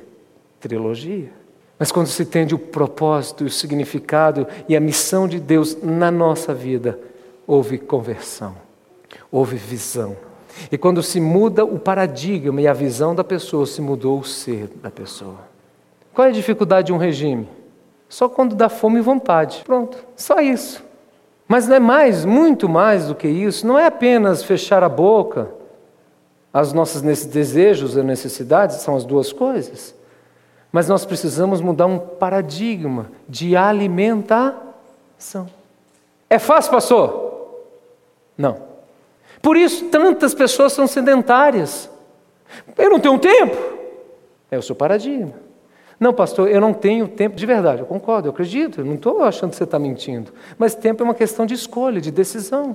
trilogia. 0.59 1.31
Mas 1.79 1.93
quando 1.93 2.09
se 2.09 2.23
entende 2.23 2.55
o 2.55 2.59
propósito, 2.59 3.45
o 3.45 3.51
significado 3.51 4.47
e 4.69 4.77
a 4.77 4.81
missão 4.81 5.27
de 5.29 5.39
Deus 5.39 5.79
na 5.83 6.11
nossa 6.11 6.53
vida, 6.53 6.99
houve 7.47 7.79
conversão, 7.79 8.55
houve 9.31 9.57
visão. 9.57 10.17
E 10.71 10.77
quando 10.77 11.03
se 11.03 11.21
muda 11.21 11.65
o 11.65 11.79
paradigma 11.79 12.61
e 12.61 12.67
a 12.67 12.73
visão 12.73 13.15
da 13.15 13.25
pessoa, 13.25 13.65
se 13.65 13.81
mudou 13.81 14.19
o 14.19 14.25
ser 14.25 14.69
da 14.83 14.91
pessoa. 14.91 15.39
Qual 16.13 16.27
é 16.27 16.31
a 16.31 16.35
dificuldade 16.35 16.89
de 16.89 16.93
um 16.93 16.99
regime? 16.99 17.49
Só 18.11 18.29
quando 18.29 18.57
dá 18.57 18.69
fome 18.69 18.99
e 18.99 19.03
vontade. 19.03 19.63
Pronto, 19.65 19.97
só 20.17 20.41
isso. 20.41 20.83
Mas 21.47 21.69
não 21.69 21.77
é 21.77 21.81
mais, 21.81 22.25
muito 22.25 22.69
mais 22.69 23.07
do 23.07 23.15
que 23.15 23.29
isso. 23.29 23.65
Não 23.65 23.79
é 23.79 23.87
apenas 23.87 24.43
fechar 24.43 24.83
a 24.83 24.89
boca. 24.89 25.49
As 26.53 26.73
nossos 26.73 27.01
desejos 27.03 27.97
e 27.97 28.03
necessidades 28.03 28.79
são 28.79 28.97
as 28.97 29.05
duas 29.05 29.33
coisas. 29.33 29.95
Mas 30.73 30.89
nós 30.89 31.07
precisamos 31.07 31.61
mudar 31.61 31.87
um 31.87 32.01
paradigma 32.01 33.07
de 33.29 33.57
alimentação. 33.57 35.49
É 36.29 36.39
fácil, 36.41 36.73
pastor? 36.73 37.61
Não. 38.37 38.63
Por 39.41 39.57
isso 39.57 39.85
tantas 39.87 40.35
pessoas 40.35 40.73
são 40.73 40.89
sedentárias. 40.89 41.89
Eu 42.77 42.91
não 42.91 42.99
tenho 42.99 43.21
tempo. 43.21 43.57
É 44.51 44.59
o 44.59 44.63
seu 44.63 44.75
paradigma. 44.75 45.50
Não, 46.01 46.15
pastor, 46.15 46.49
eu 46.49 46.63
não 46.63 46.73
tenho 46.73 47.07
tempo. 47.07 47.37
De 47.37 47.45
verdade, 47.45 47.83
eu 47.83 47.87
concordo, 47.87 48.27
eu 48.27 48.33
acredito, 48.33 48.81
eu 48.81 48.87
não 48.87 48.95
estou 48.95 49.23
achando 49.23 49.51
que 49.51 49.57
você 49.57 49.65
está 49.65 49.79
mentindo. 49.79 50.33
Mas 50.57 50.75
tempo 50.75 51.03
é 51.03 51.05
uma 51.05 51.15
questão 51.15 51.45
de 51.45 51.53
escolha, 51.53 52.01
de 52.01 52.11
decisão. 52.11 52.75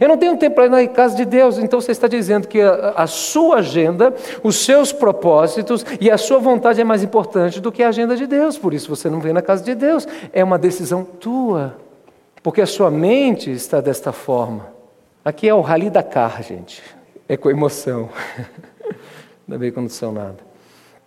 Eu 0.00 0.08
não 0.08 0.16
tenho 0.16 0.36
tempo 0.36 0.56
para 0.56 0.66
ir 0.66 0.70
na 0.70 0.88
casa 0.88 1.14
de 1.14 1.24
Deus, 1.24 1.58
então 1.58 1.80
você 1.80 1.92
está 1.92 2.08
dizendo 2.08 2.48
que 2.48 2.60
a, 2.60 2.94
a, 2.96 3.06
sua 3.06 3.58
agenda, 3.58 4.12
os 4.42 4.56
seus 4.56 4.92
propósitos 4.92 5.84
e 6.00 6.10
a 6.10 6.18
sua 6.18 6.38
vontade 6.38 6.80
é 6.80 6.84
mais 6.84 7.02
importante 7.02 7.60
do 7.60 7.70
que 7.70 7.82
a 7.82 7.90
agenda 7.90 8.16
de 8.16 8.26
Deus, 8.26 8.58
por 8.58 8.72
isso 8.74 8.88
você 8.88 9.10
não 9.10 9.20
vem 9.20 9.32
na 9.32 9.42
casa 9.42 9.62
de 9.62 9.74
Deus. 9.74 10.08
É 10.32 10.42
uma 10.42 10.58
decisão 10.58 11.04
tua, 11.04 11.76
porque 12.42 12.62
a 12.62 12.66
sua 12.66 12.90
mente 12.90 13.52
está 13.52 13.80
desta 13.80 14.10
forma. 14.10 14.66
Aqui 15.22 15.48
é 15.48 15.54
o 15.54 15.60
rali 15.60 15.90
da 15.90 16.02
car, 16.02 16.42
gente, 16.42 16.82
é 17.28 17.36
com 17.36 17.50
emoção. 17.50 18.08
Ainda 19.46 19.58
bem 19.58 19.70
que 19.70 19.78
não 19.78 19.88
são 19.88 20.10
nada. 20.10 20.38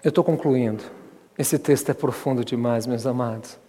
Eu 0.04 0.10
estou 0.10 0.24
concluindo. 0.24 0.97
Esse 1.38 1.60
texto 1.60 1.90
é 1.90 1.94
profundo 1.94 2.44
demais, 2.44 2.88
meus 2.88 3.06
amados. 3.06 3.60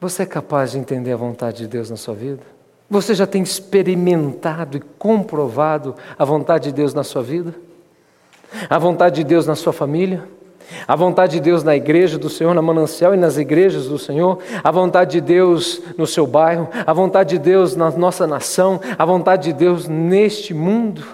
Você 0.00 0.24
é 0.24 0.26
capaz 0.26 0.72
de 0.72 0.78
entender 0.78 1.12
a 1.12 1.16
vontade 1.16 1.58
de 1.58 1.68
Deus 1.68 1.88
na 1.88 1.96
sua 1.96 2.14
vida? 2.14 2.42
Você 2.90 3.14
já 3.14 3.26
tem 3.26 3.42
experimentado 3.42 4.76
e 4.76 4.80
comprovado 4.98 5.94
a 6.18 6.24
vontade 6.24 6.64
de 6.64 6.72
Deus 6.72 6.92
na 6.92 7.04
sua 7.04 7.22
vida? 7.22 7.54
A 8.68 8.78
vontade 8.78 9.16
de 9.16 9.24
Deus 9.24 9.46
na 9.46 9.54
sua 9.54 9.72
família? 9.72 10.28
A 10.88 10.96
vontade 10.96 11.34
de 11.34 11.40
Deus 11.40 11.62
na 11.62 11.76
igreja 11.76 12.18
do 12.18 12.28
Senhor, 12.28 12.52
na 12.54 12.62
manancial 12.62 13.14
e 13.14 13.16
nas 13.16 13.36
igrejas 13.36 13.86
do 13.86 13.98
Senhor, 13.98 14.38
a 14.62 14.70
vontade 14.70 15.12
de 15.12 15.20
Deus 15.20 15.80
no 15.96 16.06
seu 16.06 16.26
bairro, 16.26 16.68
a 16.86 16.92
vontade 16.92 17.30
de 17.30 17.38
Deus 17.38 17.76
na 17.76 17.90
nossa 17.90 18.26
nação, 18.26 18.80
a 18.98 19.04
vontade 19.04 19.44
de 19.44 19.52
Deus 19.52 19.86
neste 19.86 20.52
mundo. 20.52 21.04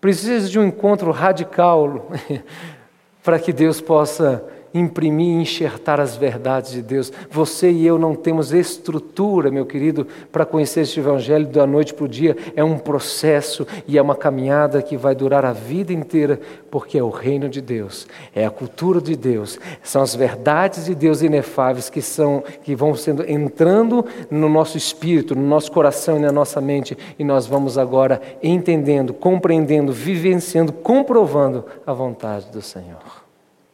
Precisa 0.00 0.48
de 0.48 0.58
um 0.58 0.64
encontro 0.64 1.10
radical 1.10 2.06
para 3.22 3.38
que 3.38 3.52
Deus 3.52 3.80
possa 3.80 4.42
imprimir 4.78 5.38
e 5.38 5.42
enxertar 5.42 6.00
as 6.00 6.16
verdades 6.16 6.72
de 6.72 6.82
Deus. 6.82 7.12
Você 7.30 7.70
e 7.70 7.86
eu 7.86 7.98
não 7.98 8.14
temos 8.14 8.52
estrutura, 8.52 9.50
meu 9.50 9.66
querido, 9.66 10.06
para 10.30 10.44
conhecer 10.44 10.80
este 10.80 11.00
Evangelho 11.00 11.46
da 11.46 11.66
noite 11.66 11.94
para 11.94 12.04
o 12.04 12.08
dia. 12.08 12.36
É 12.54 12.62
um 12.62 12.78
processo 12.78 13.66
e 13.86 13.98
é 13.98 14.02
uma 14.02 14.14
caminhada 14.14 14.82
que 14.82 14.96
vai 14.96 15.14
durar 15.14 15.44
a 15.44 15.52
vida 15.52 15.92
inteira, 15.92 16.40
porque 16.70 16.98
é 16.98 17.02
o 17.02 17.10
reino 17.10 17.48
de 17.48 17.60
Deus, 17.60 18.06
é 18.34 18.44
a 18.44 18.50
cultura 18.50 19.00
de 19.00 19.16
Deus, 19.16 19.58
são 19.82 20.02
as 20.02 20.14
verdades 20.14 20.86
de 20.86 20.94
Deus 20.94 21.22
inefáveis 21.22 21.90
que, 21.90 22.02
são, 22.02 22.42
que 22.62 22.74
vão 22.74 22.94
sendo 22.94 23.28
entrando 23.30 24.04
no 24.30 24.48
nosso 24.48 24.76
espírito, 24.76 25.34
no 25.34 25.46
nosso 25.46 25.70
coração 25.72 26.16
e 26.16 26.20
na 26.20 26.32
nossa 26.32 26.60
mente, 26.60 26.96
e 27.18 27.24
nós 27.24 27.46
vamos 27.46 27.78
agora 27.78 28.20
entendendo, 28.42 29.12
compreendendo, 29.12 29.92
vivenciando, 29.92 30.72
comprovando 30.72 31.64
a 31.86 31.92
vontade 31.92 32.50
do 32.50 32.62
Senhor. 32.62 33.25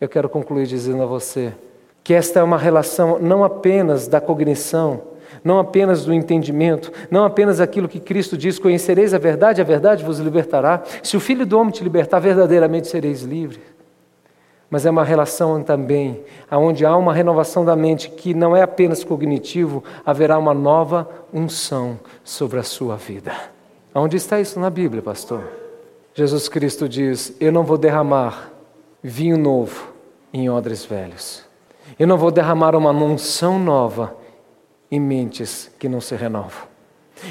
Eu 0.02 0.08
quero 0.08 0.28
concluir 0.28 0.66
dizendo 0.66 1.00
a 1.00 1.06
você 1.06 1.54
que 2.02 2.12
esta 2.12 2.40
é 2.40 2.42
uma 2.42 2.58
relação 2.58 3.20
não 3.20 3.44
apenas 3.44 4.08
da 4.08 4.20
cognição, 4.20 5.00
não 5.44 5.60
apenas 5.60 6.04
do 6.04 6.12
entendimento, 6.12 6.92
não 7.08 7.24
apenas 7.24 7.60
aquilo 7.60 7.86
que 7.86 8.00
Cristo 8.00 8.36
diz: 8.36 8.58
conhecereis 8.58 9.14
a 9.14 9.18
verdade, 9.18 9.60
a 9.60 9.64
verdade 9.64 10.02
vos 10.02 10.18
libertará. 10.18 10.82
Se 11.04 11.16
o 11.16 11.20
Filho 11.20 11.46
do 11.46 11.56
Homem 11.56 11.72
te 11.72 11.84
libertar, 11.84 12.18
verdadeiramente 12.18 12.88
sereis 12.88 13.22
livres. 13.22 13.60
Mas 14.68 14.84
é 14.84 14.90
uma 14.90 15.04
relação 15.04 15.62
também, 15.62 16.24
onde 16.50 16.84
há 16.84 16.96
uma 16.96 17.14
renovação 17.14 17.64
da 17.64 17.76
mente 17.76 18.10
que 18.10 18.34
não 18.34 18.56
é 18.56 18.62
apenas 18.62 19.04
cognitivo, 19.04 19.84
haverá 20.04 20.36
uma 20.36 20.52
nova 20.52 21.08
unção 21.32 21.96
sobre 22.24 22.58
a 22.58 22.64
sua 22.64 22.96
vida. 22.96 23.32
Onde 23.94 24.16
está 24.16 24.40
isso 24.40 24.58
na 24.58 24.68
Bíblia, 24.68 25.00
pastor? 25.00 25.44
Jesus 26.12 26.48
Cristo 26.48 26.88
diz: 26.88 27.36
Eu 27.38 27.52
não 27.52 27.62
vou 27.62 27.78
derramar 27.78 28.50
vinho 29.00 29.38
novo 29.38 29.91
em 30.32 30.48
odres 30.48 30.84
velhos. 30.84 31.44
Eu 31.98 32.06
não 32.06 32.16
vou 32.16 32.30
derramar 32.30 32.74
uma 32.74 32.90
unção 32.90 33.58
nova 33.58 34.16
em 34.90 35.00
mentes 35.00 35.70
que 35.78 35.88
não 35.88 36.00
se 36.00 36.14
renovam. 36.14 36.68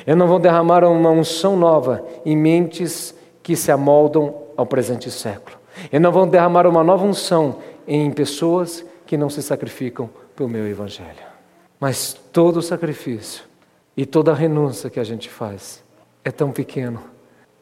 Eu 0.05 0.15
não 0.15 0.27
vou 0.27 0.39
derramar 0.39 0.83
uma 0.83 1.09
unção 1.09 1.57
nova 1.57 2.05
em 2.25 2.35
mentes 2.35 3.13
que 3.43 3.55
se 3.55 3.71
amoldam 3.71 4.35
ao 4.55 4.65
presente 4.65 5.09
século. 5.09 5.57
Eu 5.91 5.99
não 5.99 6.11
vou 6.11 6.25
derramar 6.25 6.67
uma 6.67 6.83
nova 6.83 7.05
unção 7.05 7.57
em 7.87 8.11
pessoas 8.11 8.85
que 9.05 9.17
não 9.17 9.29
se 9.29 9.41
sacrificam 9.41 10.09
pelo 10.35 10.49
meu 10.49 10.67
evangelho. 10.67 11.31
Mas 11.79 12.13
todo 12.31 12.61
sacrifício 12.61 13.43
e 13.97 14.05
toda 14.05 14.33
renúncia 14.33 14.89
que 14.89 14.99
a 14.99 15.03
gente 15.03 15.29
faz 15.29 15.83
é 16.23 16.31
tão 16.31 16.51
pequeno 16.51 17.01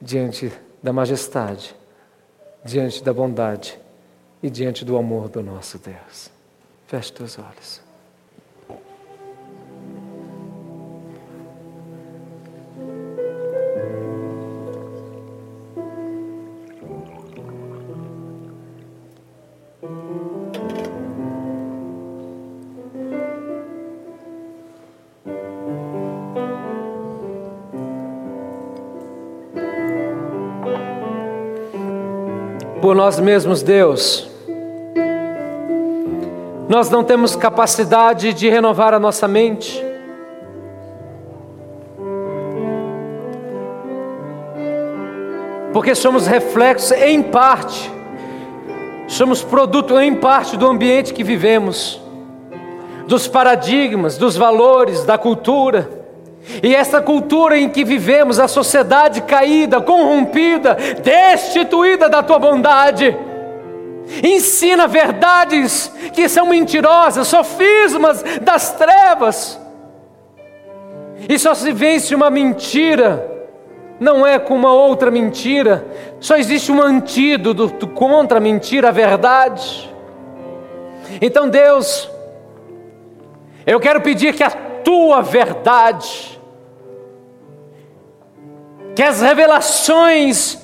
diante 0.01 0.51
da 0.83 0.93
majestade, 0.93 1.75
diante 2.63 3.03
da 3.03 3.13
bondade 3.13 3.79
e 4.41 4.49
diante 4.49 4.85
do 4.85 4.97
amor 4.97 5.29
do 5.29 5.43
nosso 5.43 5.77
Deus. 5.77 6.31
Feche 6.87 7.11
teus 7.11 7.37
olhos. 7.37 7.81
Por 32.81 32.95
nós 32.95 33.19
mesmos, 33.19 33.61
Deus, 33.61 34.28
nós 36.69 36.87
não 36.87 37.03
temos 37.03 37.35
capacidade 37.35 38.31
de 38.31 38.47
renovar 38.47 38.93
a 38.93 38.99
nossa 38.99 39.27
mente. 39.27 39.83
Porque 45.73 45.95
somos 45.95 46.27
reflexos 46.27 46.91
em 46.91 47.23
parte, 47.23 47.91
somos 49.07 49.43
produto 49.43 49.99
em 49.99 50.13
parte 50.13 50.55
do 50.55 50.67
ambiente 50.67 51.11
que 51.11 51.23
vivemos, 51.23 51.99
dos 53.07 53.27
paradigmas, 53.27 54.15
dos 54.15 54.37
valores, 54.37 55.03
da 55.03 55.17
cultura. 55.17 55.89
E 56.61 56.75
essa 56.75 57.01
cultura 57.01 57.57
em 57.57 57.67
que 57.67 57.83
vivemos, 57.83 58.39
a 58.39 58.47
sociedade 58.47 59.21
caída, 59.23 59.81
corrompida, 59.81 60.77
destituída 61.03 62.07
da 62.07 62.21
tua 62.21 62.37
bondade, 62.37 63.17
ensina 64.23 64.87
verdades 64.87 65.91
que 66.13 66.27
são 66.27 66.47
mentirosas, 66.47 67.27
sofismas 67.27 68.23
das 68.41 68.73
trevas. 68.73 69.59
E 71.27 71.37
só 71.37 71.53
se 71.53 71.71
vence 71.71 72.15
uma 72.15 72.29
mentira, 72.29 73.29
não 73.99 74.25
é 74.25 74.39
com 74.39 74.55
uma 74.55 74.73
outra 74.73 75.11
mentira, 75.11 75.85
só 76.19 76.37
existe 76.37 76.71
um 76.71 76.81
antídoto 76.81 77.87
contra 77.87 78.37
a 78.37 78.41
mentira, 78.41 78.89
a 78.89 78.91
verdade. 78.91 79.93
Então, 81.21 81.49
Deus, 81.49 82.09
eu 83.65 83.79
quero 83.79 84.01
pedir 84.01 84.33
que 84.33 84.43
a 84.43 84.49
tua 84.49 85.21
verdade, 85.21 86.39
que 88.95 89.03
as 89.03 89.21
revelações 89.21 90.57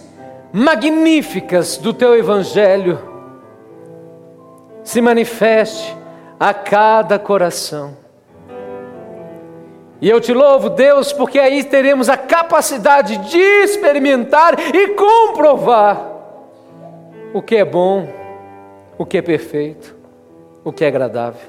magníficas 0.51 1.77
do 1.77 1.93
teu 1.93 2.17
Evangelho, 2.17 3.14
se 4.85 5.01
manifeste 5.01 5.97
a 6.39 6.53
cada 6.53 7.17
coração. 7.19 7.97
E 9.99 10.07
eu 10.07 10.21
te 10.21 10.31
louvo, 10.31 10.69
Deus, 10.69 11.11
porque 11.11 11.39
aí 11.39 11.63
teremos 11.63 12.07
a 12.07 12.15
capacidade 12.15 13.17
de 13.29 13.39
experimentar 13.39 14.53
e 14.59 14.89
comprovar 14.89 16.11
o 17.33 17.41
que 17.41 17.55
é 17.55 17.65
bom, 17.65 18.07
o 18.97 19.05
que 19.05 19.17
é 19.17 19.21
perfeito, 19.21 19.95
o 20.63 20.71
que 20.71 20.85
é 20.85 20.87
agradável. 20.87 21.41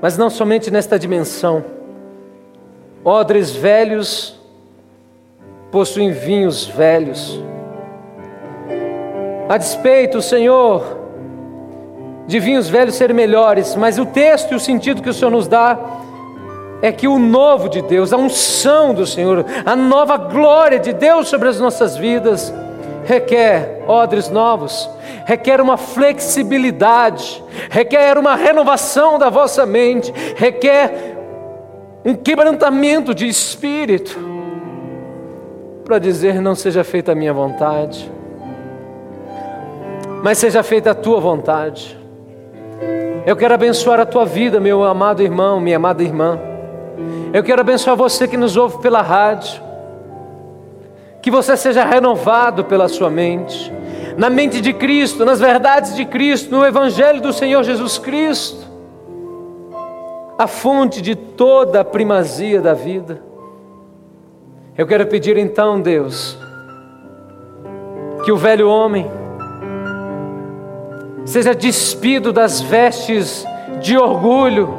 Mas 0.00 0.18
não 0.18 0.28
somente 0.28 0.70
nesta 0.70 0.98
dimensão, 0.98 1.64
odres 3.02 3.52
velhos 3.52 4.38
possuem 5.70 6.12
vinhos 6.12 6.66
velhos. 6.66 7.42
A 9.48 9.56
despeito, 9.56 10.20
Senhor, 10.20 11.01
de 12.26 12.38
vinhos 12.38 12.68
velhos 12.68 12.94
serem 12.94 13.14
melhores, 13.14 13.74
mas 13.74 13.98
o 13.98 14.06
texto 14.06 14.52
e 14.52 14.54
o 14.54 14.60
sentido 14.60 15.02
que 15.02 15.10
o 15.10 15.14
Senhor 15.14 15.30
nos 15.30 15.48
dá 15.48 15.78
é 16.80 16.90
que 16.90 17.06
o 17.06 17.18
novo 17.18 17.68
de 17.68 17.80
Deus, 17.80 18.12
a 18.12 18.16
unção 18.16 18.92
do 18.92 19.06
Senhor, 19.06 19.46
a 19.64 19.76
nova 19.76 20.16
glória 20.16 20.80
de 20.80 20.92
Deus 20.92 21.28
sobre 21.28 21.48
as 21.48 21.60
nossas 21.60 21.96
vidas, 21.96 22.52
requer 23.04 23.84
odres 23.86 24.28
novos, 24.28 24.90
requer 25.24 25.60
uma 25.60 25.76
flexibilidade, 25.76 27.42
requer 27.70 28.18
uma 28.18 28.34
renovação 28.34 29.18
da 29.18 29.30
vossa 29.30 29.64
mente, 29.64 30.12
requer 30.36 31.16
um 32.04 32.14
quebrantamento 32.14 33.14
de 33.14 33.28
espírito, 33.28 34.18
para 35.84 36.00
dizer: 36.00 36.40
não 36.40 36.56
seja 36.56 36.82
feita 36.82 37.12
a 37.12 37.14
minha 37.14 37.32
vontade, 37.32 38.10
mas 40.22 40.38
seja 40.38 40.64
feita 40.64 40.90
a 40.90 40.94
tua 40.94 41.20
vontade. 41.20 42.01
Eu 43.24 43.36
quero 43.36 43.54
abençoar 43.54 44.00
a 44.00 44.06
tua 44.06 44.24
vida, 44.24 44.58
meu 44.58 44.82
amado 44.82 45.22
irmão, 45.22 45.60
minha 45.60 45.76
amada 45.76 46.02
irmã. 46.02 46.40
Eu 47.32 47.42
quero 47.44 47.60
abençoar 47.60 47.96
você 47.96 48.26
que 48.26 48.36
nos 48.36 48.56
ouve 48.56 48.78
pela 48.78 49.00
rádio. 49.00 49.62
Que 51.22 51.30
você 51.30 51.56
seja 51.56 51.84
renovado 51.84 52.64
pela 52.64 52.88
sua 52.88 53.08
mente, 53.08 53.72
na 54.16 54.28
mente 54.28 54.60
de 54.60 54.72
Cristo, 54.72 55.24
nas 55.24 55.38
verdades 55.38 55.94
de 55.94 56.04
Cristo, 56.04 56.50
no 56.50 56.66
Evangelho 56.66 57.20
do 57.20 57.32
Senhor 57.32 57.62
Jesus 57.62 57.96
Cristo, 57.96 58.66
a 60.36 60.48
fonte 60.48 61.00
de 61.00 61.14
toda 61.14 61.80
a 61.80 61.84
primazia 61.84 62.60
da 62.60 62.74
vida. 62.74 63.22
Eu 64.76 64.84
quero 64.84 65.06
pedir 65.06 65.36
então, 65.36 65.80
Deus, 65.80 66.36
que 68.24 68.32
o 68.32 68.36
velho 68.36 68.68
homem, 68.68 69.08
seja 71.24 71.54
despido 71.54 72.32
das 72.32 72.60
vestes 72.60 73.46
de 73.80 73.96
orgulho, 73.96 74.72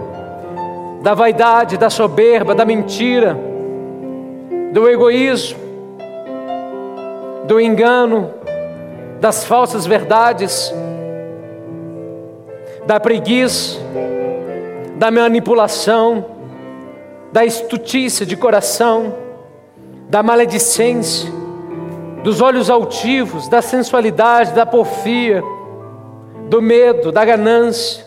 da 1.01 1.13
vaidade, 1.13 1.77
da 1.77 1.89
soberba, 1.89 2.55
da 2.55 2.65
mentira, 2.65 3.37
do 4.71 4.89
egoísmo, 4.89 5.59
do 7.45 7.59
engano, 7.59 8.33
das 9.19 9.43
falsas 9.43 9.85
verdades, 9.85 10.73
da 12.85 12.99
preguiça, 12.99 13.79
da 14.95 15.11
manipulação, 15.11 16.25
da 17.31 17.45
estutícia 17.45 18.25
de 18.25 18.37
coração, 18.37 19.15
da 20.09 20.21
maledicência, 20.21 21.31
dos 22.23 22.41
olhos 22.41 22.69
altivos, 22.69 23.47
da 23.47 23.61
sensualidade, 23.61 24.53
da 24.53 24.65
porfia, 24.65 25.43
do 26.49 26.61
medo, 26.61 27.11
da 27.11 27.25
ganância, 27.25 28.05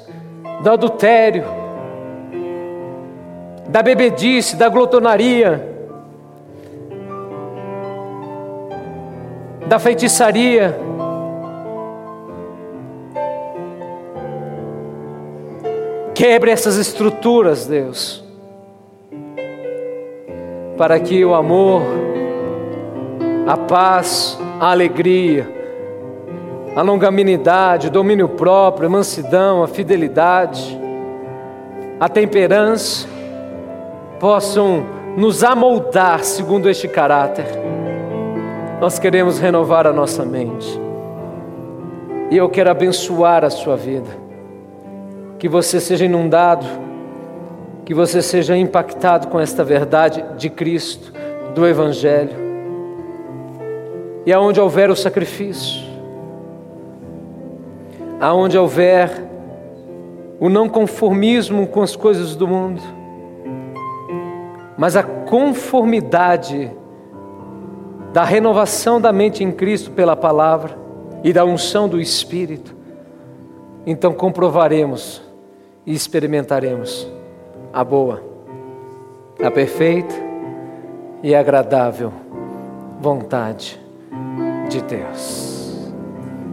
do 0.63 0.71
adultério, 0.71 1.45
da 3.69 3.83
bebedice, 3.83 4.57
da 4.57 4.69
glutonaria, 4.69 5.75
da 9.67 9.79
feitiçaria, 9.79 10.79
Quebre 16.17 16.51
essas 16.51 16.79
estruturas, 16.79 17.67
Deus, 17.67 18.25
para 20.79 20.99
que 20.99 21.23
o 21.23 21.35
amor, 21.35 21.83
a 23.47 23.55
paz, 23.55 24.39
a 24.59 24.71
alegria, 24.71 25.47
a 26.77 26.83
longanimidade, 26.83 27.89
o 27.89 27.91
domínio 27.91 28.29
próprio, 28.29 28.87
a 28.87 28.91
mansidão, 28.91 29.63
a 29.63 29.67
fidelidade, 29.67 30.79
a 31.99 32.07
temperança 32.07 33.09
possam 34.21 34.85
nos 35.17 35.43
amoldar 35.43 36.23
segundo 36.23 36.69
este 36.69 36.87
caráter. 36.87 37.47
Nós 38.79 38.99
queremos 38.99 39.39
renovar 39.39 39.87
a 39.87 39.93
nossa 39.93 40.23
mente. 40.23 40.79
E 42.31 42.37
eu 42.37 42.47
quero 42.51 42.71
abençoar 42.71 43.43
a 43.43 43.49
sua 43.49 43.75
vida 43.75 44.27
que 45.39 45.49
você 45.49 45.81
seja 45.81 46.05
inundado, 46.05 46.67
que 47.87 47.95
você 47.95 48.21
seja 48.21 48.55
impactado 48.55 49.29
com 49.29 49.41
esta 49.41 49.65
verdade 49.65 50.23
de 50.37 50.51
Cristo, 50.51 51.11
do 51.55 51.67
Evangelho. 51.67 52.37
E 54.27 54.33
aonde 54.33 54.61
houver 54.61 54.91
o 54.91 54.97
sacrifício, 54.97 55.86
aonde 58.21 58.57
houver 58.57 59.11
o 60.39 60.49
não 60.49 60.69
conformismo 60.69 61.67
com 61.67 61.83
as 61.83 61.97
coisas 61.97 62.37
do 62.37 62.47
mundo, 62.47 62.83
mas 64.77 64.97
a 64.97 65.03
conformidade 65.03 66.71
da 68.13 68.25
renovação 68.25 69.01
da 69.01 69.13
mente 69.13 69.43
em 69.43 69.51
Cristo 69.51 69.91
pela 69.91 70.17
palavra 70.17 70.77
e 71.23 71.33
da 71.33 71.45
unção 71.45 71.89
do 71.89 72.01
Espírito, 72.01 72.75
então 73.87 74.13
comprovaremos 74.13 75.23
e 75.85 75.95
experimentaremos 75.95 77.11
a 77.73 77.85
boa, 77.85 78.23
a 79.43 79.51
perfeita 79.51 80.15
e 81.23 81.35
agradável 81.35 82.13
vontade 83.01 83.81
de 84.69 84.83
Deus. 84.83 85.91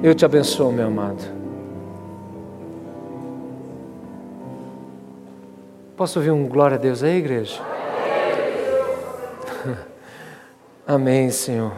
Eu 0.01 0.13
te 0.13 0.25
abençoo, 0.25 0.71
meu 0.71 0.87
amado. 0.87 1.42
Posso 5.95 6.19
ouvir 6.19 6.31
um 6.31 6.47
glória 6.47 6.75
a 6.75 6.79
Deus 6.79 7.03
aí, 7.03 7.17
igreja? 7.17 7.61
Amém, 10.87 11.29
Senhor 11.29 11.71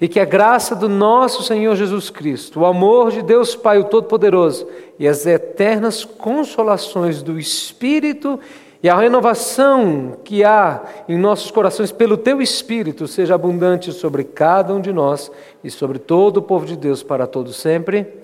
e 0.00 0.08
que 0.08 0.20
a 0.20 0.24
graça 0.24 0.74
do 0.74 0.88
nosso 0.88 1.42
Senhor 1.42 1.76
Jesus 1.76 2.08
Cristo, 2.08 2.60
o 2.60 2.66
amor 2.66 3.10
de 3.10 3.22
Deus 3.22 3.54
Pai, 3.54 3.78
o 3.78 3.84
Todo-Poderoso, 3.84 4.66
e 4.98 5.06
as 5.06 5.26
eternas 5.26 6.04
consolações 6.04 7.22
do 7.22 7.38
Espírito 7.38 8.38
e 8.82 8.88
a 8.88 8.96
renovação 8.96 10.18
que 10.22 10.44
há 10.44 10.82
em 11.08 11.18
nossos 11.18 11.50
corações 11.50 11.90
pelo 11.90 12.16
Teu 12.16 12.40
Espírito 12.40 13.08
seja 13.08 13.34
abundante 13.34 13.92
sobre 13.92 14.24
cada 14.24 14.74
um 14.74 14.80
de 14.80 14.92
nós 14.92 15.30
e 15.62 15.70
sobre 15.70 15.98
todo 15.98 16.38
o 16.38 16.42
povo 16.42 16.66
de 16.66 16.76
Deus 16.76 17.02
para 17.02 17.26
todos 17.26 17.56
sempre. 17.56 18.23